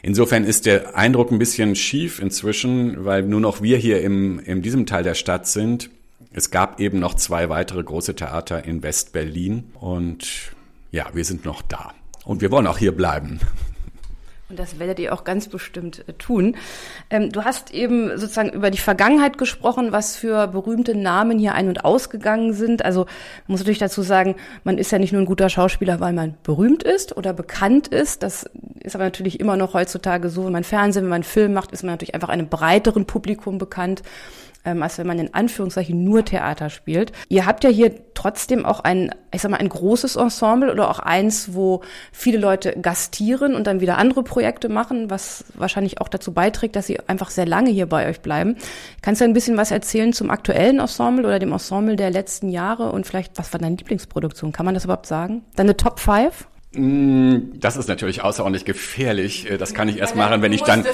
Insofern 0.04 0.44
ist 0.44 0.68
der 0.68 0.96
Eindruck 0.96 1.32
ein 1.32 1.40
bisschen 1.40 1.76
schief 1.76 2.20
inzwischen, 2.20 3.06
weil 3.06 3.24
nur 3.24 3.42
noch 3.42 3.64
wir 3.64 3.78
hier 3.78 4.04
im, 4.04 4.40
in 4.40 4.62
diesem 4.62 4.86
Teil 4.86 5.02
der 5.02 5.16
Stadt 5.16 5.48
sind 5.48 5.90
es 6.38 6.52
gab 6.52 6.80
eben 6.80 7.00
noch 7.00 7.16
zwei 7.16 7.50
weitere 7.50 7.84
große 7.84 8.16
Theater 8.16 8.64
in 8.64 8.84
West-Berlin 8.84 9.72
und 9.80 10.52
ja, 10.92 11.08
wir 11.14 11.26
sind 11.26 11.46
noch 11.46 11.64
da. 11.64 11.94
Und 12.26 12.42
wir 12.42 12.52
wollen 12.52 12.68
auch 12.68 12.78
hier 12.78 12.96
bleiben. 12.96 13.40
Und 14.48 14.60
das 14.60 14.78
werdet 14.78 15.00
ihr 15.00 15.14
auch 15.14 15.24
ganz 15.24 15.48
bestimmt 15.48 16.08
äh, 16.08 16.14
tun. 16.14 16.56
Ähm, 17.10 17.32
du 17.32 17.44
hast 17.44 17.74
eben 17.74 18.18
sozusagen 18.20 18.52
über 18.52 18.70
die 18.70 18.78
Vergangenheit 18.78 19.40
gesprochen, 19.40 19.92
was 19.92 20.16
für 20.16 20.48
berühmte 20.48 20.94
Namen 20.94 21.40
hier 21.40 21.56
ein- 21.56 21.70
und 21.70 21.84
ausgegangen 21.84 22.54
sind. 22.54 22.86
Also 22.86 23.06
man 23.06 23.54
muss 23.54 23.62
natürlich 23.62 23.80
dazu 23.80 24.04
sagen, 24.04 24.36
man 24.64 24.78
ist 24.78 24.92
ja 24.92 25.00
nicht 25.00 25.14
nur 25.14 25.24
ein 25.24 25.26
guter 25.26 25.50
Schauspieler, 25.50 26.00
weil 26.00 26.14
man 26.14 26.36
berühmt 26.44 26.84
ist 26.84 27.18
oder 27.18 27.34
bekannt 27.34 27.88
ist. 27.88 28.22
Das 28.22 28.48
ist 28.82 28.96
aber 28.96 29.06
natürlich 29.06 29.40
immer 29.40 29.58
noch 29.58 29.74
heutzutage 29.74 30.30
so. 30.30 30.46
Wenn 30.46 30.54
man 30.54 30.64
Fernsehen, 30.64 31.04
wenn 31.04 31.10
man 31.10 31.24
Film 31.24 31.54
macht, 31.54 31.72
ist 31.72 31.82
man 31.82 31.94
natürlich 31.94 32.14
einfach 32.14 32.30
einem 32.30 32.48
breiteren 32.48 33.06
Publikum 33.06 33.58
bekannt 33.58 34.04
ähm, 34.68 34.84
als 34.84 34.98
wenn 34.98 35.08
man 35.08 35.18
in 35.18 35.34
Anführungszeichen 35.34 36.04
nur 36.04 36.26
Theater 36.26 36.70
spielt. 36.70 37.14
Ihr 37.30 37.46
habt 37.46 37.64
ja 37.64 37.70
hier 37.70 37.94
trotzdem 38.14 38.66
auch 38.66 38.82
ein, 38.82 39.16
ich 39.34 39.42
sag 39.42 39.50
mal, 39.50 39.58
ein 39.58 39.70
großes 39.70 40.18
Ensemble 40.18 40.72
oder 40.72 40.90
auch 40.90 41.00
eins, 41.00 41.54
wo 41.54 41.82
viele 42.12 42.38
Leute 42.38 42.74
gastieren 42.82 43.56
und 43.56 43.66
dann 43.66 43.80
wieder 43.80 43.98
andere 43.98 44.24
Projekte 44.24 44.68
machen, 44.68 45.10
was 45.10 45.46
wahrscheinlich 45.54 46.02
auch 46.02 46.10
dazu 46.10 46.34
beiträgt, 46.34 46.76
dass 46.76 46.88
sie 46.88 47.00
einfach 47.08 47.30
sehr 47.30 47.46
lange 47.46 47.70
hier 47.70 47.86
bei 47.86 48.10
euch 48.10 48.20
bleiben. 48.20 48.58
Kannst 49.02 49.22
du 49.22 49.26
ein 49.26 49.34
bisschen 49.34 49.56
was 49.56 49.72
erzählen 49.72 50.12
zum 50.12 50.30
aktuellen 50.30 50.80
Ensemble 50.80 51.26
oder 51.26 51.40
dem 51.40 51.54
Ensemble 51.54 51.96
der 51.96 52.10
letzten 52.10 52.50
Jahre 52.50 52.92
und 52.92 53.08
vielleicht, 53.08 53.38
was 53.38 53.54
war 53.54 53.60
deine 53.62 53.78
Lieblingsproduktion? 53.78 54.52
Kann 54.52 54.66
man 54.66 54.74
das 54.74 54.84
überhaupt 54.84 55.06
sagen? 55.06 55.44
Deine 55.56 55.78
Top 55.78 56.00
5? 56.02 56.48
Mm, 56.78 57.60
das 57.60 57.76
ist 57.76 57.90
natürlich 57.90 58.22
außerordentlich 58.24 58.66
gefährlich. 58.66 59.50
Äh, 59.50 59.58
das 59.58 59.74
kann 59.74 59.90
ich 59.90 59.98
erst 59.98 60.16
machen, 60.16 60.42
wenn 60.42 60.54
ich 60.54 60.62
dann, 60.62 60.86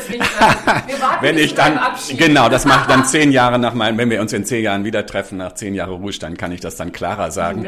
wenn 1.21 1.37
ich 1.37 1.53
dann, 1.55 1.79
genau, 2.17 2.47
das 2.49 2.65
mache 2.65 2.81
ich 2.81 2.87
dann 2.87 3.05
zehn 3.13 3.31
Jahre 3.31 3.59
nach 3.59 3.73
meinem, 3.73 3.97
wenn 3.97 4.09
wir 4.09 4.21
uns 4.21 4.31
in 4.31 4.45
zehn 4.45 4.63
Jahren 4.63 4.85
wieder 4.85 5.05
treffen, 5.05 5.37
nach 5.37 5.53
zehn 5.53 5.75
Jahren 5.75 5.91
Ruhestand, 5.91 6.37
kann 6.37 6.51
ich 6.51 6.61
das 6.61 6.77
dann 6.77 6.93
klarer 6.93 7.31
sagen. 7.31 7.67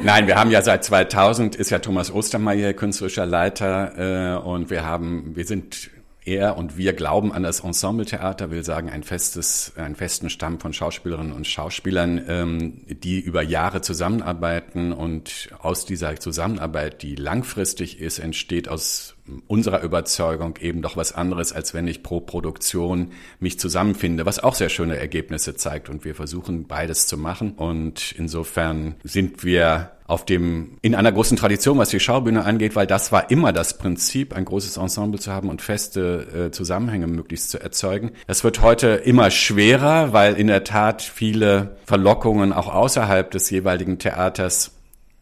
Nein, 0.00 0.26
wir 0.26 0.36
haben 0.36 0.50
ja 0.50 0.62
seit 0.62 0.84
2000 0.84 1.56
ist 1.56 1.70
ja 1.70 1.80
Thomas 1.80 2.12
Ostermeier 2.12 2.72
künstlerischer 2.72 3.26
Leiter 3.26 4.36
äh, 4.36 4.46
und 4.46 4.70
wir 4.70 4.84
haben, 4.84 5.32
wir 5.34 5.44
sind 5.44 5.90
er 6.24 6.56
und 6.56 6.76
wir 6.76 6.94
glauben 6.94 7.32
an 7.32 7.42
das 7.42 7.60
Ensembletheater, 7.60 8.50
will 8.50 8.64
sagen 8.64 8.88
ein 8.88 9.02
festes, 9.02 9.72
einen 9.76 9.94
festen 9.94 10.30
Stamm 10.30 10.58
von 10.58 10.72
Schauspielerinnen 10.72 11.32
und 11.32 11.46
Schauspielern, 11.46 12.24
ähm, 12.28 12.80
die 12.88 13.20
über 13.20 13.42
Jahre 13.42 13.82
zusammenarbeiten. 13.82 14.92
Und 14.92 15.50
aus 15.58 15.84
dieser 15.84 16.16
Zusammenarbeit, 16.16 17.02
die 17.02 17.14
langfristig 17.14 18.00
ist, 18.00 18.18
entsteht 18.18 18.68
aus 18.68 19.16
unserer 19.46 19.82
Überzeugung 19.82 20.58
eben 20.60 20.82
doch 20.82 20.96
was 20.96 21.12
anderes, 21.12 21.52
als 21.52 21.72
wenn 21.72 21.86
ich 21.86 22.02
pro 22.02 22.20
Produktion 22.20 23.12
mich 23.40 23.58
zusammenfinde, 23.58 24.26
was 24.26 24.38
auch 24.38 24.54
sehr 24.54 24.68
schöne 24.68 24.96
Ergebnisse 24.96 25.56
zeigt. 25.56 25.88
Und 25.88 26.04
wir 26.04 26.14
versuchen 26.14 26.66
beides 26.66 27.06
zu 27.06 27.16
machen. 27.16 27.52
Und 27.52 28.12
insofern 28.12 28.96
sind 29.02 29.42
wir 29.42 29.92
auf 30.06 30.26
dem, 30.26 30.76
in 30.82 30.94
einer 30.94 31.12
großen 31.12 31.38
Tradition, 31.38 31.78
was 31.78 31.88
die 31.88 32.00
Schaubühne 32.00 32.44
angeht, 32.44 32.76
weil 32.76 32.86
das 32.86 33.10
war 33.10 33.30
immer 33.30 33.52
das 33.52 33.78
Prinzip, 33.78 34.36
ein 34.36 34.44
großes 34.44 34.76
Ensemble 34.76 35.18
zu 35.18 35.32
haben 35.32 35.48
und 35.48 35.62
feste 35.62 36.48
äh, 36.48 36.50
Zusammenhänge 36.50 37.06
möglichst 37.06 37.50
zu 37.50 37.58
erzeugen. 37.58 38.10
Das 38.26 38.44
wird 38.44 38.60
heute 38.60 38.88
immer 38.88 39.30
schwerer, 39.30 40.12
weil 40.12 40.34
in 40.34 40.48
der 40.48 40.64
Tat 40.64 41.00
viele 41.00 41.76
Verlockungen 41.86 42.52
auch 42.52 42.68
außerhalb 42.68 43.30
des 43.30 43.48
jeweiligen 43.48 43.98
Theaters 43.98 44.72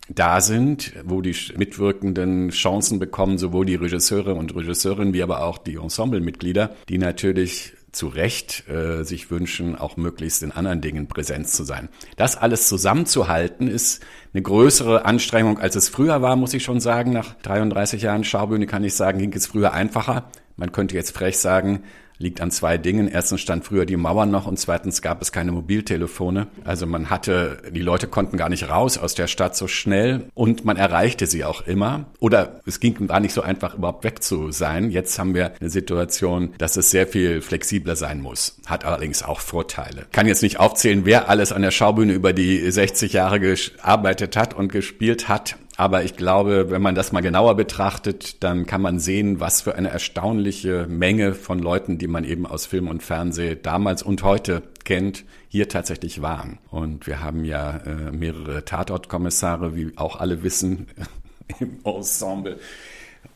da 0.09 0.41
sind, 0.41 0.93
wo 1.05 1.21
die 1.21 1.37
Mitwirkenden 1.57 2.51
Chancen 2.51 2.99
bekommen, 2.99 3.39
sowohl 3.39 3.67
die 3.67 3.77
Regisseure 3.77 4.35
und 4.35 4.55
Regisseurinnen 4.55 5.15
wie 5.15 5.23
aber 5.23 5.45
auch 5.45 5.59
die 5.59 5.77
Ensemblemitglieder, 5.77 6.75
die 6.89 6.99
natürlich 6.99 7.75
zu 7.93 8.09
Recht 8.09 8.69
äh, 8.69 9.05
sich 9.05 9.31
wünschen, 9.31 9.77
auch 9.77 9.99
möglichst 9.99 10.43
in 10.43 10.51
anderen 10.51 10.81
Dingen 10.81 11.09
präsent 11.09 11.49
zu 11.49 11.63
sein. 11.63 11.91
Das 12.17 12.37
alles 12.37 12.67
zusammenzuhalten, 12.67 13.69
ist 13.69 14.03
eine 14.33 14.43
größere 14.43 15.05
Anstrengung, 15.05 15.59
als 15.59 15.77
es 15.77 15.91
früher 15.91 16.23
war, 16.23 16.37
muss 16.37 16.55
ich 16.55 16.65
schon 16.65 16.81
sagen. 16.81 17.13
Nach 17.13 17.35
33 17.43 18.03
Jahren 18.03 18.25
Schaubühne 18.25 18.67
kann 18.67 18.83
ich 18.83 18.95
sagen, 18.95 19.19
ging 19.19 19.33
es 19.35 19.47
früher 19.47 19.73
einfacher. 19.73 20.31
Man 20.63 20.71
könnte 20.71 20.95
jetzt 20.95 21.11
frech 21.11 21.39
sagen, 21.39 21.83
liegt 22.19 22.41
an 22.41 22.53
zwei 22.53 22.79
Dingen. 22.79 23.09
Erstens 23.09 23.41
stand 23.41 23.65
früher 23.65 23.85
die 23.85 23.97
Mauer 23.97 24.27
noch 24.27 24.47
und 24.47 24.61
zweitens 24.61 25.03
gab 25.03 25.21
es 25.21 25.33
keine 25.33 25.51
Mobiltelefone. 25.51 26.47
Also 26.63 26.87
man 26.87 27.11
hatte, 27.11 27.61
die 27.73 27.81
Leute 27.81 28.07
konnten 28.07 28.37
gar 28.37 28.49
nicht 28.49 28.69
raus 28.69 28.97
aus 28.97 29.17
der 29.17 29.27
Stadt 29.27 29.57
so 29.57 29.67
schnell 29.67 30.29
und 30.35 30.65
man 30.65 30.77
erreichte 30.77 31.27
sie 31.27 31.43
auch 31.45 31.67
immer. 31.67 32.05
Oder 32.21 32.61
es 32.65 32.79
ging 32.79 33.09
gar 33.09 33.19
nicht 33.19 33.35
so 33.35 33.43
einfach 33.43 33.75
überhaupt 33.75 34.05
weg 34.05 34.23
zu 34.23 34.53
sein. 34.53 34.93
Jetzt 34.93 35.19
haben 35.19 35.35
wir 35.35 35.55
eine 35.61 35.69
Situation, 35.69 36.55
dass 36.59 36.77
es 36.77 36.93
sehr 36.93 37.09
viel 37.09 37.43
flexibler 37.43 37.97
sein 37.97 38.21
muss. 38.21 38.61
Hat 38.67 38.85
allerdings 38.85 39.25
auch 39.25 39.41
Vorteile. 39.41 40.07
Kann 40.13 40.29
jetzt 40.29 40.45
nicht 40.45 40.61
aufzählen, 40.61 41.05
wer 41.05 41.29
alles 41.29 41.51
an 41.51 41.63
der 41.63 41.73
Schaubühne 41.73 42.13
über 42.13 42.33
die 42.33 42.71
60 42.71 43.15
Jahre 43.15 43.41
gearbeitet 43.41 44.37
hat 44.37 44.55
und 44.55 44.71
gespielt 44.71 45.29
hat. 45.29 45.57
Aber 45.77 46.05
ich 46.05 46.17
glaube, 46.17 46.71
wenn 46.71 46.83
man 46.83 46.95
das 46.95 47.13
mal 47.13 47.23
genauer 47.23 47.57
betrachtet, 47.57 48.43
dann 48.45 48.67
kann 48.67 48.83
man 48.83 48.99
sehen, 48.99 49.41
was 49.41 49.63
für 49.63 49.75
eine 49.75 49.89
erstaunliche 49.89 50.87
Menge 50.87 51.35
von 51.35 51.59
Leuten, 51.59 51.97
die 51.97 52.09
man 52.09 52.25
eben 52.25 52.47
aus 52.47 52.67
Film 52.67 52.89
und 52.89 53.03
Fernsehen 53.03 53.59
damals 53.63 54.03
und 54.03 54.23
heute 54.23 54.63
kennt, 54.85 55.25
hier 55.49 55.69
tatsächlich 55.69 56.21
waren. 56.21 56.59
Und 56.71 57.07
wir 57.07 57.21
haben 57.21 57.45
ja 57.45 57.79
äh, 57.79 58.13
mehrere 58.13 58.65
Tatortkommissare, 58.65 59.75
wie 59.75 59.93
auch 59.97 60.17
alle 60.21 60.43
wissen, 60.43 60.89
im 61.59 61.79
Ensemble. 61.85 62.59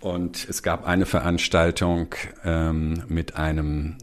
Und 0.00 0.46
es 0.48 0.62
gab 0.62 0.86
eine 0.86 1.06
Veranstaltung 1.06 2.14
ähm, 2.44 3.02
mit 3.08 3.36
einem 3.36 3.96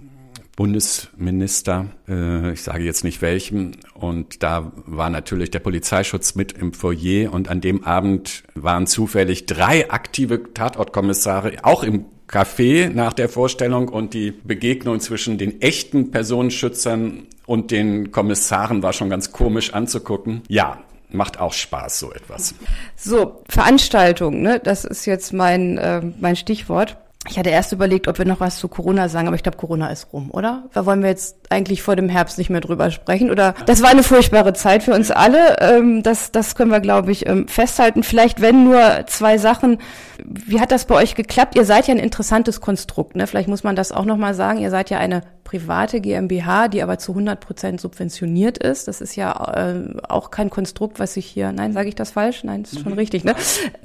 Bundesminister, 0.56 1.88
äh, 2.08 2.54
ich 2.54 2.62
sage 2.62 2.84
jetzt 2.84 3.04
nicht 3.04 3.22
welchem, 3.22 3.72
und 3.96 4.44
da 4.44 4.72
war 4.86 5.10
natürlich 5.10 5.52
der 5.52 5.60
Polizeischutz 5.60 6.36
mit 6.36 6.52
im 6.52 6.74
Foyer 6.74 7.34
und 7.34 7.50
an 7.50 7.62
dem 7.62 7.84
Abend 7.84 8.44
waren 8.54 8.86
zufällig 8.86 9.46
drei 9.46 9.90
aktive 9.90 10.54
Tatortkommissare 10.54 11.54
auch 11.64 11.84
im 11.84 12.06
Café 12.28 12.90
nach 12.90 13.14
der 13.14 13.30
Vorstellung 13.30 13.90
und 13.90 14.14
die 14.14 14.32
Begegnung 14.32 15.00
zwischen 15.00 15.38
den 15.38 15.62
echten 15.62 16.12
Personenschützern 16.12 17.28
und 17.46 17.72
den 17.72 18.12
Kommissaren 18.12 18.82
war 18.84 18.94
schon 18.94 19.10
ganz 19.10 19.32
komisch 19.32 19.74
anzugucken. 19.74 20.42
Ja, 20.48 20.80
macht 21.10 21.40
auch 21.40 21.54
Spaß, 21.54 22.00
so 22.00 22.12
etwas. 22.12 22.56
So, 22.96 23.44
Veranstaltung, 23.50 24.42
ne? 24.42 24.60
Das 24.64 24.86
ist 24.86 25.06
jetzt 25.06 25.34
mein, 25.34 25.78
äh, 25.78 26.02
mein 26.20 26.36
Stichwort. 26.36 26.98
Ich 27.30 27.40
hatte 27.40 27.50
erst 27.50 27.72
überlegt, 27.72 28.10
ob 28.10 28.18
wir 28.18 28.26
noch 28.26 28.42
was 28.42 28.58
zu 28.58 28.68
Corona 28.68 29.08
sagen, 29.08 29.28
aber 29.28 29.36
ich 29.36 29.44
glaube, 29.44 29.58
Corona 29.58 29.88
ist 29.88 30.12
rum, 30.12 30.30
oder? 30.32 30.64
Da 30.74 30.86
wollen 30.86 31.02
wir 31.02 31.10
jetzt 31.10 31.38
eigentlich 31.50 31.82
vor 31.82 31.96
dem 31.96 32.10
Herbst 32.10 32.38
nicht 32.38 32.50
mehr 32.50 32.60
drüber 32.60 32.92
sprechen. 32.92 33.32
Oder 33.32 33.56
das 33.66 33.82
war 33.82 33.92
eine 33.92 34.04
furchtbare 34.04 34.52
Zeit 34.54 34.84
für 34.84 34.94
uns 34.94 35.10
alle. 35.10 35.58
Ähm, 35.60 36.04
das, 36.04 36.34
das 36.34 36.56
können 36.56 36.72
wir, 36.72 36.82
glaube 36.82 37.14
ich, 37.14 37.26
ähm, 37.26 37.48
festhalten. 37.48 38.04
Vielleicht, 38.04 38.42
wenn 38.42 38.66
nur 38.66 39.06
zwei 39.08 39.38
Sachen. 39.38 39.78
Wie 40.26 40.60
hat 40.60 40.74
das 40.74 40.86
bei 40.86 40.96
euch 40.96 41.16
geklappt? 41.16 41.56
Ihr 41.56 41.64
seid 41.64 41.88
ja 41.88 41.94
ein 41.94 42.00
interessantes 42.00 42.60
Konstrukt. 42.60 43.16
Ne? 43.16 43.26
Vielleicht 43.26 43.48
muss 43.48 43.64
man 43.64 43.78
das 43.78 43.94
auch 43.94 44.06
nochmal 44.06 44.34
sagen. 44.34 44.60
Ihr 44.60 44.70
seid 44.70 44.90
ja 44.90 44.98
eine 44.98 45.22
private 45.44 46.02
GmbH, 46.02 46.68
die 46.68 46.82
aber 46.82 46.98
zu 46.98 47.12
100 47.12 47.40
Prozent 47.40 47.82
subventioniert 47.82 48.58
ist. 48.58 48.88
Das 48.88 49.02
ist 49.02 49.16
ja 49.16 49.32
äh, 49.54 50.00
auch 50.08 50.32
kein 50.32 50.50
Konstrukt, 50.50 51.00
was 51.00 51.18
ich 51.18 51.26
hier, 51.26 51.52
nein, 51.52 51.74
sage 51.74 51.90
ich 51.90 51.96
das 51.96 52.12
falsch? 52.12 52.44
Nein, 52.44 52.64
das 52.64 52.74
ist 52.74 52.84
schon 52.84 52.94
mhm. 52.94 53.00
richtig, 53.00 53.24
ne? 53.24 53.36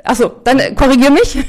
Achso, 0.05 0.31
dann 0.45 0.59
äh, 0.59 0.75
korrigier 0.75 1.11
mich. 1.11 1.39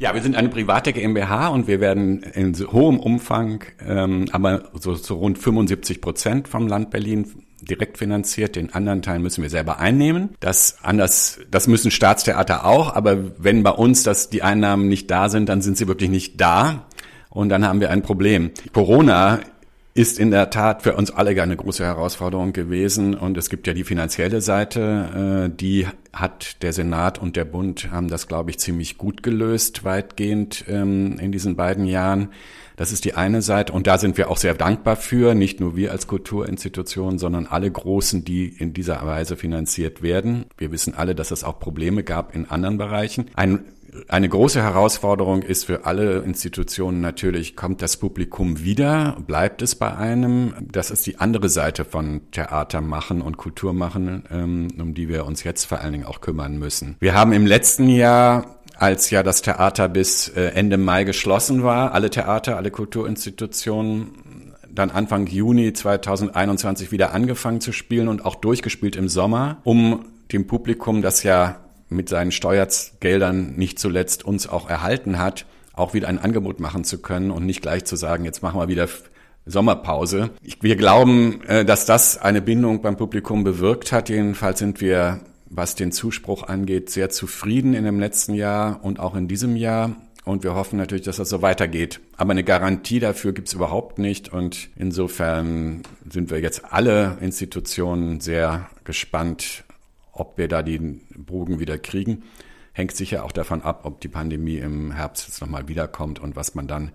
Ja, 0.00 0.12
wir 0.12 0.20
sind 0.20 0.36
eine 0.36 0.48
private 0.48 0.92
GmbH 0.92 1.48
und 1.48 1.68
wir 1.68 1.80
werden 1.80 2.24
in 2.24 2.52
hohem 2.72 2.98
Umfang, 2.98 3.64
ähm, 3.86 4.26
aber 4.32 4.64
so 4.78 4.96
zu 4.96 5.14
rund 5.14 5.38
75 5.38 6.00
Prozent 6.00 6.48
vom 6.48 6.66
Land 6.66 6.90
Berlin 6.90 7.26
direkt 7.64 7.98
finanziert, 7.98 8.56
den 8.56 8.72
anderen 8.74 9.02
Teil 9.02 9.18
müssen 9.18 9.42
wir 9.42 9.50
selber 9.50 9.78
einnehmen. 9.78 10.30
Das 10.40 10.78
anders, 10.82 11.38
das 11.50 11.66
müssen 11.66 11.90
Staatstheater 11.90 12.64
auch, 12.66 12.94
aber 12.94 13.18
wenn 13.42 13.62
bei 13.62 13.70
uns 13.70 14.02
das 14.02 14.30
die 14.30 14.42
Einnahmen 14.42 14.88
nicht 14.88 15.10
da 15.10 15.28
sind, 15.28 15.48
dann 15.48 15.62
sind 15.62 15.76
sie 15.76 15.88
wirklich 15.88 16.10
nicht 16.10 16.40
da. 16.40 16.86
Und 17.34 17.50
dann 17.50 17.66
haben 17.66 17.80
wir 17.80 17.90
ein 17.90 18.00
Problem. 18.00 18.52
Corona 18.72 19.40
ist 19.94 20.18
in 20.18 20.32
der 20.32 20.50
Tat 20.50 20.82
für 20.82 20.96
uns 20.96 21.12
alle 21.12 21.40
eine 21.40 21.56
große 21.56 21.84
Herausforderung 21.84 22.52
gewesen. 22.52 23.14
Und 23.14 23.36
es 23.38 23.48
gibt 23.48 23.66
ja 23.66 23.74
die 23.74 23.84
finanzielle 23.84 24.40
Seite, 24.40 25.50
äh, 25.52 25.56
die 25.56 25.86
hat 26.12 26.62
der 26.62 26.72
Senat 26.72 27.20
und 27.20 27.36
der 27.36 27.44
Bund 27.44 27.90
haben 27.92 28.08
das, 28.08 28.26
glaube 28.26 28.50
ich, 28.50 28.58
ziemlich 28.58 28.98
gut 28.98 29.22
gelöst, 29.22 29.84
weitgehend 29.84 30.64
ähm, 30.68 31.18
in 31.20 31.30
diesen 31.30 31.54
beiden 31.54 31.86
Jahren. 31.86 32.30
Das 32.76 32.90
ist 32.90 33.04
die 33.04 33.14
eine 33.14 33.40
Seite 33.40 33.72
und 33.72 33.86
da 33.86 33.98
sind 33.98 34.18
wir 34.18 34.30
auch 34.30 34.36
sehr 34.36 34.54
dankbar 34.54 34.96
für, 34.96 35.36
nicht 35.36 35.60
nur 35.60 35.76
wir 35.76 35.92
als 35.92 36.08
Kulturinstitution, 36.08 37.18
sondern 37.20 37.46
alle 37.46 37.70
Großen, 37.70 38.24
die 38.24 38.48
in 38.48 38.72
dieser 38.72 39.06
Weise 39.06 39.36
finanziert 39.36 40.02
werden. 40.02 40.46
Wir 40.58 40.72
wissen 40.72 40.94
alle, 40.96 41.14
dass 41.14 41.30
es 41.30 41.44
auch 41.44 41.60
Probleme 41.60 42.02
gab 42.02 42.34
in 42.34 42.50
anderen 42.50 42.78
Bereichen. 42.78 43.30
Ein 43.34 43.64
eine 44.08 44.28
große 44.28 44.62
Herausforderung 44.62 45.42
ist 45.42 45.64
für 45.64 45.86
alle 45.86 46.18
Institutionen 46.20 47.00
natürlich, 47.00 47.56
kommt 47.56 47.82
das 47.82 47.96
Publikum 47.96 48.62
wieder, 48.62 49.16
bleibt 49.26 49.62
es 49.62 49.74
bei 49.74 49.94
einem? 49.94 50.54
Das 50.60 50.90
ist 50.90 51.06
die 51.06 51.18
andere 51.18 51.48
Seite 51.48 51.84
von 51.84 52.22
Theater 52.32 52.80
machen 52.80 53.22
und 53.22 53.36
Kultur 53.36 53.72
machen, 53.72 54.24
ähm, 54.30 54.68
um 54.80 54.94
die 54.94 55.08
wir 55.08 55.26
uns 55.26 55.44
jetzt 55.44 55.64
vor 55.64 55.80
allen 55.80 55.92
Dingen 55.92 56.06
auch 56.06 56.20
kümmern 56.20 56.58
müssen. 56.58 56.96
Wir 57.00 57.14
haben 57.14 57.32
im 57.32 57.46
letzten 57.46 57.88
Jahr 57.88 58.60
als 58.76 59.10
ja 59.10 59.22
das 59.22 59.42
Theater 59.42 59.88
bis 59.88 60.28
äh, 60.28 60.46
Ende 60.46 60.76
Mai 60.76 61.04
geschlossen 61.04 61.62
war, 61.62 61.92
alle 61.92 62.10
Theater, 62.10 62.56
alle 62.56 62.72
Kulturinstitutionen, 62.72 64.54
dann 64.68 64.90
Anfang 64.90 65.28
Juni 65.28 65.72
2021 65.72 66.90
wieder 66.90 67.14
angefangen 67.14 67.60
zu 67.60 67.70
spielen 67.70 68.08
und 68.08 68.24
auch 68.24 68.34
durchgespielt 68.34 68.96
im 68.96 69.08
Sommer, 69.08 69.58
um 69.62 70.06
dem 70.32 70.48
Publikum, 70.48 71.02
das 71.02 71.22
ja 71.22 71.63
mit 71.94 72.08
seinen 72.08 72.32
Steuergeldern 72.32 73.54
nicht 73.56 73.78
zuletzt 73.78 74.24
uns 74.24 74.46
auch 74.48 74.68
erhalten 74.68 75.18
hat, 75.18 75.46
auch 75.72 75.94
wieder 75.94 76.08
ein 76.08 76.18
Angebot 76.18 76.60
machen 76.60 76.84
zu 76.84 76.98
können 76.98 77.30
und 77.30 77.46
nicht 77.46 77.62
gleich 77.62 77.84
zu 77.84 77.96
sagen, 77.96 78.24
jetzt 78.24 78.42
machen 78.42 78.60
wir 78.60 78.68
wieder 78.68 78.88
Sommerpause. 79.46 80.30
wir 80.60 80.76
glauben, 80.76 81.42
äh, 81.46 81.64
dass 81.64 81.84
das 81.84 82.18
eine 82.18 82.40
Bindung 82.40 82.80
beim 82.80 82.96
Publikum 82.96 83.44
bewirkt 83.44 83.92
hat. 83.92 84.08
Jedenfalls 84.08 84.58
sind 84.58 84.80
wir, 84.80 85.20
was 85.46 85.74
den 85.74 85.92
Zuspruch 85.92 86.44
angeht, 86.44 86.90
sehr 86.90 87.10
zufrieden 87.10 87.74
in 87.74 87.84
dem 87.84 88.00
letzten 88.00 88.34
Jahr 88.34 88.82
und 88.82 89.00
auch 89.00 89.14
in 89.14 89.28
diesem 89.28 89.56
Jahr. 89.56 89.96
Und 90.24 90.42
wir 90.42 90.54
hoffen 90.54 90.78
natürlich, 90.78 91.04
dass 91.04 91.16
das 91.16 91.28
so 91.28 91.42
weitergeht. 91.42 92.00
Aber 92.16 92.30
eine 92.30 92.44
Garantie 92.44 92.98
dafür 92.98 93.34
gibt's 93.34 93.52
überhaupt 93.52 93.98
nicht. 93.98 94.32
Und 94.32 94.70
insofern 94.76 95.82
sind 96.08 96.30
wir 96.30 96.40
jetzt 96.40 96.72
alle 96.72 97.18
Institutionen 97.20 98.20
sehr 98.20 98.70
gespannt, 98.84 99.64
ob 100.14 100.38
wir 100.38 100.48
da 100.48 100.62
den 100.62 101.02
Bogen 101.16 101.60
wieder 101.60 101.78
kriegen. 101.78 102.24
Hängt 102.72 102.96
sicher 102.96 103.24
auch 103.24 103.32
davon 103.32 103.62
ab, 103.62 103.82
ob 103.84 104.00
die 104.00 104.08
Pandemie 104.08 104.56
im 104.56 104.92
Herbst 104.92 105.28
jetzt 105.28 105.40
nochmal 105.40 105.68
wiederkommt 105.68 106.18
und 106.18 106.34
was 106.34 106.54
man 106.54 106.66
dann 106.66 106.90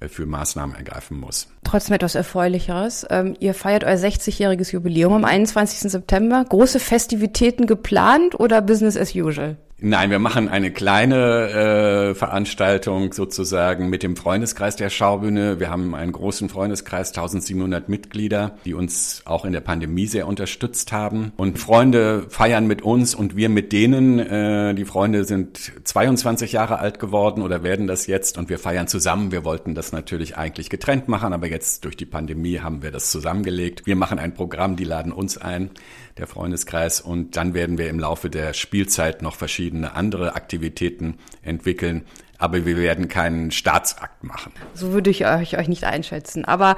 äh, 0.00 0.08
für 0.08 0.26
Maßnahmen 0.26 0.76
ergreifen 0.76 1.18
muss. 1.18 1.48
Trotzdem 1.64 1.94
etwas 1.94 2.14
Erfreulicheres. 2.14 3.06
Ähm, 3.10 3.34
ihr 3.40 3.54
feiert 3.54 3.84
euer 3.84 3.96
60-jähriges 3.96 4.72
Jubiläum 4.72 5.12
am 5.14 5.24
21. 5.24 5.90
September. 5.90 6.44
Große 6.48 6.80
Festivitäten 6.80 7.66
geplant 7.66 8.38
oder 8.38 8.60
Business 8.60 8.96
as 8.96 9.14
usual? 9.14 9.56
Nein, 9.80 10.10
wir 10.10 10.18
machen 10.18 10.48
eine 10.48 10.72
kleine 10.72 12.10
äh, 12.10 12.14
Veranstaltung 12.16 13.12
sozusagen 13.12 13.88
mit 13.88 14.02
dem 14.02 14.16
Freundeskreis 14.16 14.74
der 14.74 14.90
Schaubühne. 14.90 15.60
Wir 15.60 15.70
haben 15.70 15.94
einen 15.94 16.10
großen 16.10 16.48
Freundeskreis, 16.48 17.10
1700 17.10 17.88
Mitglieder, 17.88 18.56
die 18.64 18.74
uns 18.74 19.22
auch 19.24 19.44
in 19.44 19.52
der 19.52 19.60
Pandemie 19.60 20.06
sehr 20.06 20.26
unterstützt 20.26 20.90
haben. 20.90 21.32
Und 21.36 21.60
Freunde 21.60 22.26
feiern 22.28 22.66
mit 22.66 22.82
uns 22.82 23.14
und 23.14 23.36
wir 23.36 23.48
mit 23.50 23.72
denen. 23.72 24.18
Äh, 24.18 24.74
die 24.74 24.84
Freunde 24.84 25.22
sind 25.24 25.70
22 25.84 26.50
Jahre 26.50 26.80
alt 26.80 26.98
geworden 26.98 27.42
oder 27.42 27.62
werden 27.62 27.86
das 27.86 28.08
jetzt 28.08 28.36
und 28.36 28.48
wir 28.48 28.58
feiern 28.58 28.88
zusammen. 28.88 29.30
Wir 29.30 29.44
wollten 29.44 29.76
das 29.76 29.92
natürlich 29.92 30.36
eigentlich 30.36 30.70
getrennt 30.70 31.06
machen, 31.06 31.32
aber 31.32 31.46
jetzt 31.46 31.84
durch 31.84 31.96
die 31.96 32.04
Pandemie 32.04 32.58
haben 32.58 32.82
wir 32.82 32.90
das 32.90 33.12
zusammengelegt. 33.12 33.86
Wir 33.86 33.94
machen 33.94 34.18
ein 34.18 34.34
Programm, 34.34 34.74
die 34.74 34.82
laden 34.82 35.12
uns 35.12 35.38
ein 35.38 35.70
der 36.18 36.26
Freundeskreis. 36.26 37.00
Und 37.00 37.36
dann 37.36 37.54
werden 37.54 37.78
wir 37.78 37.88
im 37.88 37.98
Laufe 37.98 38.28
der 38.28 38.52
Spielzeit 38.52 39.22
noch 39.22 39.36
verschiedene 39.36 39.67
andere 39.70 40.34
Aktivitäten 40.34 41.18
entwickeln. 41.42 42.04
Aber 42.38 42.64
wir 42.64 42.76
werden 42.76 43.08
keinen 43.08 43.50
Staatsakt 43.50 44.22
machen. 44.22 44.52
So 44.74 44.92
würde 44.92 45.10
ich 45.10 45.26
euch, 45.26 45.58
euch 45.58 45.68
nicht 45.68 45.84
einschätzen. 45.84 46.44
Aber 46.44 46.76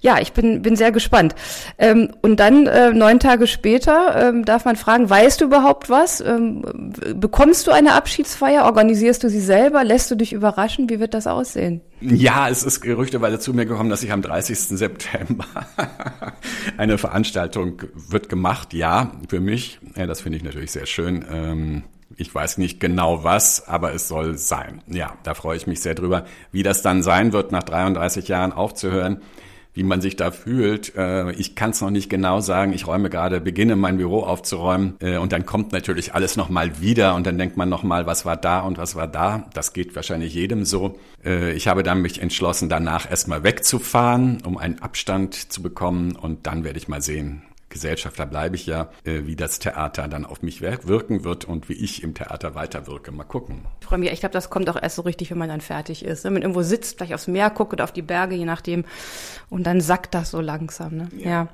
ja, 0.00 0.20
ich 0.20 0.32
bin, 0.32 0.62
bin 0.62 0.76
sehr 0.76 0.92
gespannt. 0.92 1.34
Ähm, 1.78 2.10
und 2.22 2.38
dann 2.38 2.66
äh, 2.66 2.92
neun 2.92 3.18
Tage 3.18 3.46
später 3.46 4.28
ähm, 4.28 4.44
darf 4.44 4.64
man 4.64 4.76
fragen, 4.76 5.08
weißt 5.08 5.40
du 5.40 5.46
überhaupt 5.46 5.90
was? 5.90 6.20
Ähm, 6.20 6.62
bekommst 7.14 7.66
du 7.66 7.72
eine 7.72 7.94
Abschiedsfeier? 7.94 8.64
Organisierst 8.66 9.24
du 9.24 9.30
sie 9.30 9.40
selber? 9.40 9.84
Lässt 9.84 10.10
du 10.10 10.14
dich 10.14 10.32
überraschen? 10.32 10.88
Wie 10.90 11.00
wird 11.00 11.14
das 11.14 11.26
aussehen? 11.26 11.80
Ja, 12.00 12.48
es 12.48 12.62
ist 12.62 12.82
gerüchteweise 12.82 13.38
zu 13.38 13.54
mir 13.54 13.66
gekommen, 13.66 13.90
dass 13.90 14.02
ich 14.02 14.12
am 14.12 14.22
30. 14.22 14.58
September 14.78 15.46
eine 16.76 16.98
Veranstaltung 16.98 17.82
wird 17.94 18.28
gemacht. 18.28 18.74
Ja, 18.74 19.12
für 19.28 19.40
mich. 19.40 19.80
Ja, 19.96 20.06
das 20.06 20.20
finde 20.20 20.38
ich 20.38 20.44
natürlich 20.44 20.72
sehr 20.72 20.86
schön. 20.86 21.82
Ich 22.16 22.34
weiß 22.34 22.58
nicht 22.58 22.80
genau 22.80 23.24
was, 23.24 23.68
aber 23.68 23.92
es 23.92 24.08
soll 24.08 24.38
sein. 24.38 24.82
Ja, 24.86 25.14
da 25.22 25.34
freue 25.34 25.56
ich 25.56 25.66
mich 25.66 25.80
sehr 25.80 25.94
drüber. 25.94 26.24
Wie 26.50 26.62
das 26.62 26.82
dann 26.82 27.02
sein 27.02 27.32
wird, 27.32 27.52
nach 27.52 27.62
33 27.62 28.28
Jahren 28.28 28.52
aufzuhören, 28.52 29.20
wie 29.74 29.82
man 29.82 30.00
sich 30.00 30.16
da 30.16 30.30
fühlt. 30.30 30.96
Äh, 30.96 31.32
ich 31.32 31.54
kann 31.54 31.70
es 31.70 31.82
noch 31.82 31.90
nicht 31.90 32.08
genau 32.08 32.40
sagen. 32.40 32.72
Ich 32.72 32.86
räume 32.86 33.10
gerade, 33.10 33.42
beginne 33.42 33.76
mein 33.76 33.98
Büro 33.98 34.20
aufzuräumen 34.20 34.96
äh, 35.00 35.18
und 35.18 35.32
dann 35.32 35.44
kommt 35.44 35.72
natürlich 35.72 36.14
alles 36.14 36.36
nochmal 36.36 36.80
wieder 36.80 37.14
und 37.14 37.26
dann 37.26 37.36
denkt 37.36 37.58
man 37.58 37.68
nochmal, 37.68 38.06
was 38.06 38.24
war 38.24 38.38
da 38.38 38.60
und 38.60 38.78
was 38.78 38.96
war 38.96 39.06
da. 39.06 39.50
Das 39.52 39.74
geht 39.74 39.94
wahrscheinlich 39.94 40.32
jedem 40.32 40.64
so. 40.64 40.98
Äh, 41.22 41.52
ich 41.52 41.68
habe 41.68 41.82
dann 41.82 42.00
mich 42.00 42.22
entschlossen, 42.22 42.70
danach 42.70 43.10
erstmal 43.10 43.44
wegzufahren, 43.44 44.42
um 44.46 44.56
einen 44.56 44.78
Abstand 44.78 45.34
zu 45.52 45.62
bekommen 45.62 46.16
und 46.16 46.46
dann 46.46 46.64
werde 46.64 46.78
ich 46.78 46.88
mal 46.88 47.02
sehen, 47.02 47.42
Gesellschafter 47.76 48.24
bleibe 48.24 48.56
ich 48.56 48.64
ja, 48.64 48.88
äh, 49.04 49.26
wie 49.26 49.36
das 49.36 49.58
Theater 49.58 50.08
dann 50.08 50.24
auf 50.24 50.40
mich 50.40 50.62
wirken 50.62 51.24
wird 51.24 51.44
und 51.44 51.68
wie 51.68 51.74
ich 51.74 52.02
im 52.02 52.14
Theater 52.14 52.54
weiterwirke. 52.54 53.12
Mal 53.12 53.24
gucken. 53.24 53.66
Ich 53.80 53.86
freue 53.86 53.98
mich, 53.98 54.10
ich 54.10 54.20
glaube, 54.20 54.32
das 54.32 54.48
kommt 54.48 54.70
auch 54.70 54.82
erst 54.82 54.96
so 54.96 55.02
richtig, 55.02 55.30
wenn 55.30 55.36
man 55.36 55.50
dann 55.50 55.60
fertig 55.60 56.02
ist. 56.02 56.24
Wenn 56.24 56.32
man 56.32 56.40
irgendwo 56.40 56.62
sitzt, 56.62 56.96
vielleicht 56.96 57.12
aufs 57.12 57.26
Meer 57.26 57.50
guckt 57.50 57.74
oder 57.74 57.84
auf 57.84 57.92
die 57.92 58.00
Berge, 58.00 58.34
je 58.34 58.46
nachdem. 58.46 58.86
Und 59.50 59.64
dann 59.64 59.82
sackt 59.82 60.14
das 60.14 60.30
so 60.30 60.40
langsam. 60.40 60.96
Ne? 60.96 61.08
ja. 61.18 61.30
ja. 61.30 61.48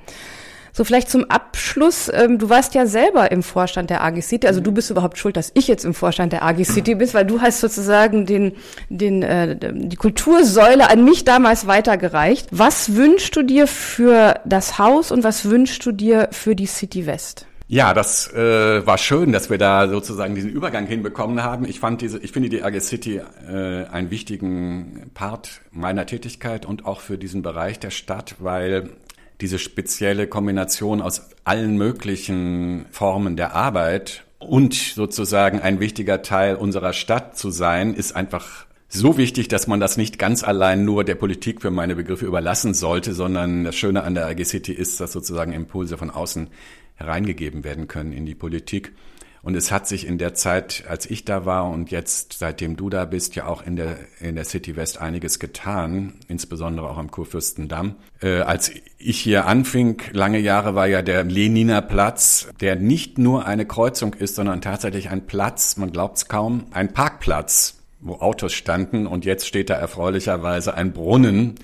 So 0.73 0.85
vielleicht 0.85 1.11
zum 1.11 1.25
Abschluss. 1.31 2.11
Ähm, 2.13 2.39
du 2.39 2.49
warst 2.49 2.75
ja 2.75 2.87
selber 2.87 3.31
im 3.31 3.43
Vorstand 3.43 3.91
der 3.91 4.03
AG 4.03 4.23
City. 4.23 4.47
Also 4.47 4.61
du 4.61 4.73
bist 4.73 4.91
überhaupt 4.91 5.19
schuld, 5.19 5.37
dass 5.37 5.51
ich 5.55 5.69
jetzt 5.69 5.85
im 5.85 5.93
Vorstand 5.93 6.33
der 6.33 6.45
AG 6.45 6.65
City 6.65 6.95
bin, 6.95 7.13
weil 7.13 7.27
du 7.27 7.41
hast 7.41 7.61
sozusagen 7.61 8.25
den, 8.25 8.53
den, 8.89 9.23
äh, 9.23 9.57
die 9.57 9.97
Kultursäule 9.97 10.89
an 10.89 11.05
mich 11.05 11.25
damals 11.25 11.67
weitergereicht. 11.67 12.49
Was 12.51 12.95
wünschst 12.95 13.37
du 13.37 13.43
dir 13.43 13.67
für 13.67 14.41
das 14.45 14.79
Haus 14.79 15.13
und 15.13 15.25
was 15.25 15.45
wünschst 15.45 15.85
du 15.85 15.93
dir 15.93 16.29
für 16.33 16.57
die 16.57 16.67
City 16.67 17.07
West? 17.07 17.47
Ja, 17.73 17.95
das 17.95 18.31
äh, 18.35 18.87
war 18.87 18.99
schön, 18.99 19.33
dass 19.33 19.49
wir 19.49 19.57
da 19.57 19.89
sozusagen 19.89 20.35
diesen 20.35 20.51
Übergang 20.51 20.87
hinbekommen 20.87 21.43
haben. 21.43 21.65
Ich 21.65 21.81
fand 21.81 22.03
diese, 22.03 22.19
ich 22.19 22.31
finde 22.31 22.51
die 22.51 22.63
AG 22.63 22.79
City 22.81 23.23
äh, 23.49 23.87
einen 23.87 24.11
wichtigen 24.11 25.11
Part 25.15 25.63
meiner 25.71 26.05
Tätigkeit 26.05 26.67
und 26.67 26.85
auch 26.85 27.01
für 27.01 27.17
diesen 27.17 27.41
Bereich 27.41 27.79
der 27.79 27.89
Stadt, 27.89 28.35
weil 28.41 28.91
diese 29.43 29.59
spezielle 29.59 30.29
Kombination 30.29 31.03
aus 31.03 31.29
allen 31.45 31.77
möglichen 31.77 32.87
Formen 32.91 33.37
der 33.37 33.55
Arbeit 33.55 34.25
und 34.39 34.75
sozusagen 34.75 35.61
ein 35.61 35.81
wichtiger 35.81 36.23
Teil 36.23 36.55
unserer 36.55 36.93
Stadt 36.93 37.37
zu 37.37 37.51
sein, 37.51 37.95
ist 37.95 38.15
einfach 38.17 38.67
so 38.89 39.17
wichtig, 39.17 39.49
dass 39.49 39.67
man 39.67 39.81
das 39.81 39.97
nicht 39.97 40.19
ganz 40.19 40.45
allein 40.45 40.85
nur 40.85 41.03
der 41.03 41.15
Politik 41.17 41.63
für 41.63 41.71
meine 41.71 41.97
Begriffe 41.97 42.27
überlassen 42.27 42.73
sollte, 42.73 43.15
sondern 43.15 43.65
das 43.65 43.75
Schöne 43.75 44.05
an 44.05 44.15
der 44.15 44.27
AG 44.27 44.45
City 44.45 44.73
ist, 44.73 45.01
dass 45.01 45.13
sozusagen 45.13 45.53
Impulse 45.53 45.99
von 45.99 46.11
außen 46.11 46.49
hereingegeben 46.95 47.65
werden 47.65 47.89
können 47.89 48.13
in 48.13 48.27
die 48.27 48.35
Politik. 48.35 48.93
Und 49.43 49.57
es 49.57 49.73
hat 49.73 49.89
sich 49.89 50.07
in 50.07 50.19
der 50.19 50.35
Zeit, 50.35 50.85
als 50.89 51.05
ich 51.05 51.25
da 51.25 51.45
war 51.45 51.69
und 51.69 51.91
jetzt, 51.91 52.35
seitdem 52.35 52.77
du 52.77 52.89
da 52.91 53.05
bist, 53.05 53.35
ja 53.35 53.47
auch 53.47 53.67
in 53.67 53.75
der, 53.75 53.97
in 54.21 54.37
der 54.37 54.45
City 54.45 54.77
West 54.77 55.01
einiges 55.01 55.41
getan, 55.41 56.15
insbesondere 56.29 56.89
auch 56.89 56.97
am 56.97 57.11
Kurfürstendamm. 57.11 57.97
Äh, 58.21 58.41
als 58.43 58.71
ich 58.99 59.19
hier 59.19 59.47
anfing, 59.47 60.01
lange 60.13 60.39
Jahre 60.39 60.77
war 60.77 60.87
ja 60.87 61.03
der 61.03 61.25
Leniner 61.25 61.83
Platz, 61.83 62.49
der 62.61 62.77
nicht 62.77 63.19
nur 63.19 63.45
eine 63.45 63.67
Kreuzung 63.67 64.15
ist, 64.15 64.37
sondern 64.37 64.61
tatsächlich 64.61 65.11
ein 65.11 65.27
Platz, 65.27 65.77
man 65.77 65.91
glaubt's 65.91 66.29
kaum, 66.29 66.67
ein 66.71 66.93
Parkplatz, 66.93 67.83
wo 68.01 68.15
Autos 68.15 68.53
standen 68.53 69.09
und 69.09 69.25
jetzt 69.25 69.49
steht 69.49 69.71
da 69.71 69.75
erfreulicherweise 69.75 70.75
ein 70.75 70.93
Brunnen, 70.93 71.57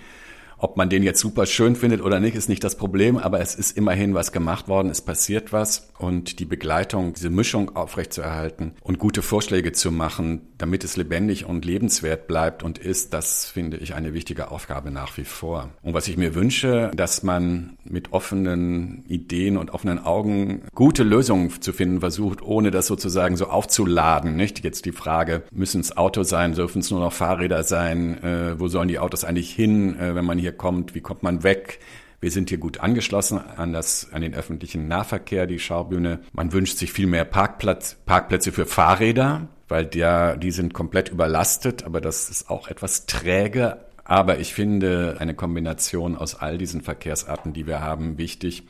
ob 0.58 0.76
man 0.76 0.90
den 0.90 1.02
jetzt 1.02 1.20
super 1.20 1.46
schön 1.46 1.76
findet 1.76 2.02
oder 2.02 2.20
nicht, 2.20 2.34
ist 2.34 2.48
nicht 2.48 2.64
das 2.64 2.76
Problem, 2.76 3.16
aber 3.16 3.40
es 3.40 3.54
ist 3.54 3.76
immerhin 3.76 4.14
was 4.14 4.32
gemacht 4.32 4.68
worden, 4.68 4.90
es 4.90 5.00
passiert 5.00 5.52
was 5.52 5.90
und 5.98 6.38
die 6.40 6.44
Begleitung, 6.44 7.14
diese 7.14 7.30
Mischung 7.30 7.76
aufrechtzuerhalten 7.76 8.74
und 8.82 8.98
gute 8.98 9.22
Vorschläge 9.22 9.72
zu 9.72 9.90
machen, 9.90 10.42
damit 10.58 10.84
es 10.84 10.96
lebendig 10.96 11.46
und 11.46 11.64
lebenswert 11.64 12.26
bleibt 12.26 12.62
und 12.62 12.78
ist, 12.78 13.14
das 13.14 13.46
finde 13.46 13.76
ich 13.78 13.94
eine 13.94 14.14
wichtige 14.14 14.50
Aufgabe 14.50 14.90
nach 14.90 15.16
wie 15.16 15.24
vor. 15.24 15.70
Und 15.82 15.94
was 15.94 16.08
ich 16.08 16.16
mir 16.16 16.34
wünsche, 16.34 16.90
dass 16.94 17.22
man 17.22 17.76
mit 17.84 18.12
offenen 18.12 19.04
Ideen 19.08 19.56
und 19.56 19.70
offenen 19.70 19.98
Augen 19.98 20.62
gute 20.74 21.04
Lösungen 21.04 21.50
zu 21.60 21.72
finden 21.72 22.00
versucht, 22.00 22.42
ohne 22.42 22.70
das 22.70 22.86
sozusagen 22.86 23.36
so 23.36 23.46
aufzuladen. 23.46 24.36
Nicht 24.36 24.64
jetzt 24.64 24.84
die 24.84 24.92
Frage, 24.92 25.42
müssen 25.50 25.80
es 25.80 25.96
Autos 25.96 26.28
sein, 26.28 26.54
dürfen 26.54 26.80
es 26.80 26.90
nur 26.90 27.00
noch 27.00 27.12
Fahrräder 27.12 27.62
sein, 27.62 28.22
äh, 28.22 28.58
wo 28.60 28.68
sollen 28.68 28.88
die 28.88 28.98
Autos 28.98 29.24
eigentlich 29.24 29.52
hin, 29.52 29.98
äh, 29.98 30.14
wenn 30.14 30.24
man 30.24 30.38
hier 30.38 30.47
hier 30.48 30.56
kommt, 30.56 30.94
wie 30.94 31.02
kommt 31.02 31.22
man 31.22 31.42
weg. 31.42 31.78
Wir 32.20 32.30
sind 32.30 32.48
hier 32.48 32.58
gut 32.58 32.80
angeschlossen 32.80 33.38
an, 33.38 33.72
das, 33.72 34.08
an 34.12 34.22
den 34.22 34.34
öffentlichen 34.34 34.88
Nahverkehr, 34.88 35.46
die 35.46 35.58
Schaubühne. 35.58 36.20
Man 36.32 36.52
wünscht 36.52 36.78
sich 36.78 36.90
viel 36.90 37.06
mehr 37.06 37.24
Parkplatz, 37.24 37.96
Parkplätze 38.06 38.50
für 38.50 38.66
Fahrräder, 38.66 39.48
weil 39.68 39.84
der, 39.84 40.36
die 40.36 40.50
sind 40.50 40.72
komplett 40.72 41.10
überlastet, 41.10 41.84
aber 41.84 42.00
das 42.00 42.30
ist 42.30 42.50
auch 42.50 42.68
etwas 42.68 43.06
träge. 43.06 43.76
Aber 44.04 44.38
ich 44.38 44.54
finde 44.54 45.16
eine 45.18 45.34
Kombination 45.34 46.16
aus 46.16 46.34
all 46.34 46.56
diesen 46.56 46.80
Verkehrsarten, 46.80 47.52
die 47.52 47.66
wir 47.66 47.80
haben, 47.80 48.16
wichtig, 48.16 48.66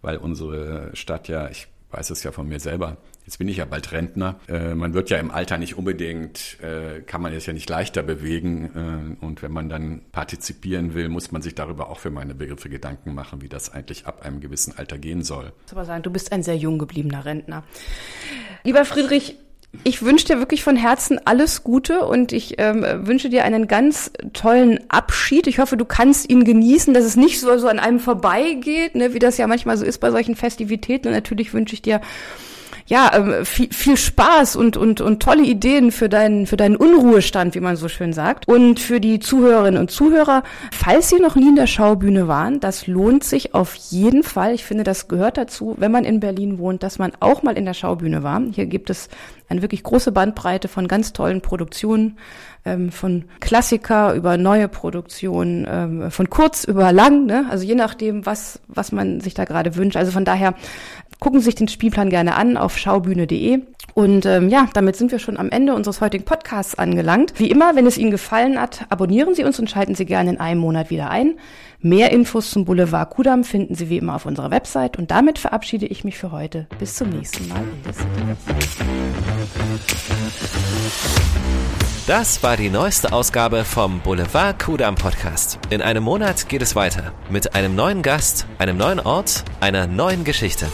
weil 0.00 0.16
unsere 0.16 0.96
Stadt 0.96 1.28
ja, 1.28 1.50
ich 1.50 1.68
weiß 1.90 2.08
es 2.08 2.22
ja 2.22 2.32
von 2.32 2.48
mir 2.48 2.58
selber, 2.58 2.96
Jetzt 3.28 3.36
bin 3.36 3.48
ich 3.48 3.58
ja 3.58 3.66
bald 3.66 3.92
Rentner. 3.92 4.40
Äh, 4.48 4.74
man 4.74 4.94
wird 4.94 5.10
ja 5.10 5.18
im 5.18 5.30
Alter 5.30 5.58
nicht 5.58 5.76
unbedingt, 5.76 6.56
äh, 6.62 7.02
kann 7.02 7.20
man 7.20 7.34
es 7.34 7.44
ja 7.44 7.52
nicht 7.52 7.68
leichter 7.68 8.02
bewegen. 8.02 9.18
Äh, 9.20 9.22
und 9.22 9.42
wenn 9.42 9.52
man 9.52 9.68
dann 9.68 10.00
partizipieren 10.12 10.94
will, 10.94 11.10
muss 11.10 11.30
man 11.30 11.42
sich 11.42 11.54
darüber 11.54 11.90
auch 11.90 11.98
für 11.98 12.08
meine 12.08 12.34
Begriffe 12.34 12.70
Gedanken 12.70 13.12
machen, 13.12 13.42
wie 13.42 13.50
das 13.50 13.70
eigentlich 13.70 14.06
ab 14.06 14.24
einem 14.24 14.40
gewissen 14.40 14.78
Alter 14.78 14.96
gehen 14.96 15.24
soll. 15.24 15.52
Ich 15.66 15.72
aber 15.72 15.84
sagen, 15.84 16.02
du 16.02 16.10
bist 16.10 16.32
ein 16.32 16.42
sehr 16.42 16.56
jung 16.56 16.78
gebliebener 16.78 17.26
Rentner. 17.26 17.64
Lieber 18.64 18.86
Friedrich, 18.86 19.36
ich 19.84 20.02
wünsche 20.02 20.24
dir 20.24 20.38
wirklich 20.38 20.64
von 20.64 20.76
Herzen 20.76 21.20
alles 21.26 21.62
Gute 21.62 22.06
und 22.06 22.32
ich 22.32 22.54
ähm, 22.56 22.82
wünsche 23.06 23.28
dir 23.28 23.44
einen 23.44 23.68
ganz 23.68 24.10
tollen 24.32 24.80
Abschied. 24.88 25.46
Ich 25.48 25.58
hoffe, 25.58 25.76
du 25.76 25.84
kannst 25.84 26.30
ihn 26.30 26.44
genießen, 26.44 26.94
dass 26.94 27.04
es 27.04 27.16
nicht 27.16 27.40
so, 27.40 27.58
so 27.58 27.68
an 27.68 27.78
einem 27.78 28.00
vorbeigeht, 28.00 28.94
ne, 28.94 29.12
wie 29.12 29.18
das 29.18 29.36
ja 29.36 29.46
manchmal 29.46 29.76
so 29.76 29.84
ist 29.84 29.98
bei 29.98 30.10
solchen 30.10 30.34
Festivitäten. 30.34 31.08
Und 31.08 31.14
natürlich 31.14 31.52
wünsche 31.52 31.74
ich 31.74 31.82
dir 31.82 32.00
ja, 32.88 33.10
ähm, 33.14 33.44
viel, 33.44 33.70
viel 33.70 33.98
Spaß 33.98 34.56
und, 34.56 34.78
und, 34.78 35.02
und 35.02 35.22
tolle 35.22 35.42
Ideen 35.44 35.92
für 35.92 36.08
deinen, 36.08 36.46
für 36.46 36.56
deinen 36.56 36.74
Unruhestand, 36.74 37.54
wie 37.54 37.60
man 37.60 37.76
so 37.76 37.86
schön 37.88 38.14
sagt. 38.14 38.48
Und 38.48 38.80
für 38.80 38.98
die 38.98 39.20
Zuhörerinnen 39.20 39.78
und 39.78 39.90
Zuhörer, 39.90 40.42
falls 40.72 41.10
Sie 41.10 41.20
noch 41.20 41.36
nie 41.36 41.50
in 41.50 41.56
der 41.56 41.66
Schaubühne 41.66 42.28
waren, 42.28 42.60
das 42.60 42.86
lohnt 42.86 43.24
sich 43.24 43.54
auf 43.54 43.74
jeden 43.74 44.22
Fall. 44.22 44.54
Ich 44.54 44.64
finde, 44.64 44.84
das 44.84 45.06
gehört 45.06 45.36
dazu, 45.36 45.74
wenn 45.78 45.92
man 45.92 46.04
in 46.04 46.18
Berlin 46.18 46.58
wohnt, 46.58 46.82
dass 46.82 46.98
man 46.98 47.12
auch 47.20 47.42
mal 47.42 47.58
in 47.58 47.66
der 47.66 47.74
Schaubühne 47.74 48.22
war. 48.22 48.40
Hier 48.52 48.64
gibt 48.64 48.88
es 48.88 49.10
eine 49.50 49.60
wirklich 49.60 49.82
große 49.82 50.10
Bandbreite 50.10 50.68
von 50.68 50.88
ganz 50.88 51.12
tollen 51.12 51.42
Produktionen, 51.42 52.16
ähm, 52.64 52.90
von 52.90 53.24
Klassiker 53.40 54.14
über 54.14 54.36
neue 54.36 54.68
Produktionen, 54.68 55.66
ähm, 55.68 56.10
von 56.10 56.28
kurz 56.28 56.64
über 56.64 56.92
lang, 56.92 57.26
ne? 57.26 57.46
also 57.50 57.64
je 57.64 57.74
nachdem, 57.74 58.26
was, 58.26 58.60
was 58.68 58.92
man 58.92 59.20
sich 59.20 59.34
da 59.34 59.44
gerade 59.44 59.76
wünscht. 59.76 59.96
Also 59.96 60.12
von 60.12 60.24
daher 60.24 60.54
gucken 61.20 61.40
Sie 61.40 61.46
sich 61.46 61.54
den 61.54 61.68
Spielplan 61.68 62.10
gerne 62.10 62.34
an 62.34 62.56
auf 62.56 62.76
schaubühne.de. 62.76 63.60
Und 63.94 64.26
ähm, 64.26 64.48
ja, 64.48 64.68
damit 64.74 64.94
sind 64.94 65.10
wir 65.10 65.18
schon 65.18 65.36
am 65.36 65.50
Ende 65.50 65.74
unseres 65.74 66.00
heutigen 66.00 66.24
Podcasts 66.24 66.76
angelangt. 66.76 67.32
Wie 67.36 67.50
immer, 67.50 67.74
wenn 67.74 67.86
es 67.86 67.98
Ihnen 67.98 68.12
gefallen 68.12 68.60
hat, 68.60 68.86
abonnieren 68.90 69.34
Sie 69.34 69.42
uns 69.42 69.58
und 69.58 69.68
schalten 69.68 69.96
Sie 69.96 70.04
gerne 70.04 70.30
in 70.30 70.38
einem 70.38 70.60
Monat 70.60 70.90
wieder 70.90 71.10
ein. 71.10 71.34
Mehr 71.80 72.12
Infos 72.12 72.50
zum 72.50 72.64
Boulevard 72.64 73.10
Kudam 73.10 73.42
finden 73.42 73.74
Sie 73.74 73.88
wie 73.88 73.98
immer 73.98 74.14
auf 74.14 74.26
unserer 74.26 74.50
Website. 74.52 74.98
Und 74.98 75.10
damit 75.10 75.38
verabschiede 75.38 75.86
ich 75.86 76.04
mich 76.04 76.16
für 76.16 76.30
heute. 76.30 76.68
Bis 76.78 76.94
zum 76.94 77.10
nächsten 77.10 77.48
Mal. 77.48 77.62
Das 82.06 82.42
war 82.42 82.56
die 82.56 82.70
neueste 82.70 83.12
Ausgabe 83.12 83.64
vom 83.64 84.00
Boulevard 84.00 84.58
Kudam 84.58 84.94
Podcast. 84.94 85.58
In 85.70 85.82
einem 85.82 86.04
Monat 86.04 86.48
geht 86.48 86.62
es 86.62 86.74
weiter 86.74 87.12
mit 87.30 87.54
einem 87.54 87.74
neuen 87.74 88.02
Gast, 88.02 88.46
einem 88.58 88.76
neuen 88.76 89.00
Ort, 89.00 89.44
einer 89.60 89.86
neuen 89.86 90.24
Geschichte. 90.24 90.68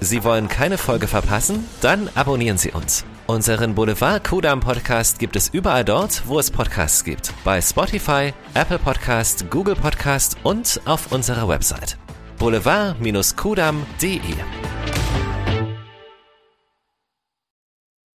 Sie 0.00 0.22
wollen 0.24 0.48
keine 0.48 0.78
Folge 0.78 1.06
verpassen? 1.08 1.66
Dann 1.80 2.08
abonnieren 2.14 2.58
Sie 2.58 2.70
uns. 2.70 3.04
Unseren 3.26 3.74
Boulevard 3.74 4.24
Kudam 4.24 4.60
Podcast 4.60 5.18
gibt 5.18 5.36
es 5.36 5.48
überall 5.50 5.84
dort, 5.84 6.22
wo 6.26 6.38
es 6.38 6.50
Podcasts 6.50 7.04
gibt. 7.04 7.34
Bei 7.44 7.60
Spotify, 7.60 8.32
Apple 8.54 8.78
Podcast, 8.78 9.50
Google 9.50 9.74
Podcast 9.74 10.36
und 10.44 10.80
auf 10.86 11.12
unserer 11.12 11.46
Website. 11.48 11.98
boulevard-kudam.de 12.38 14.20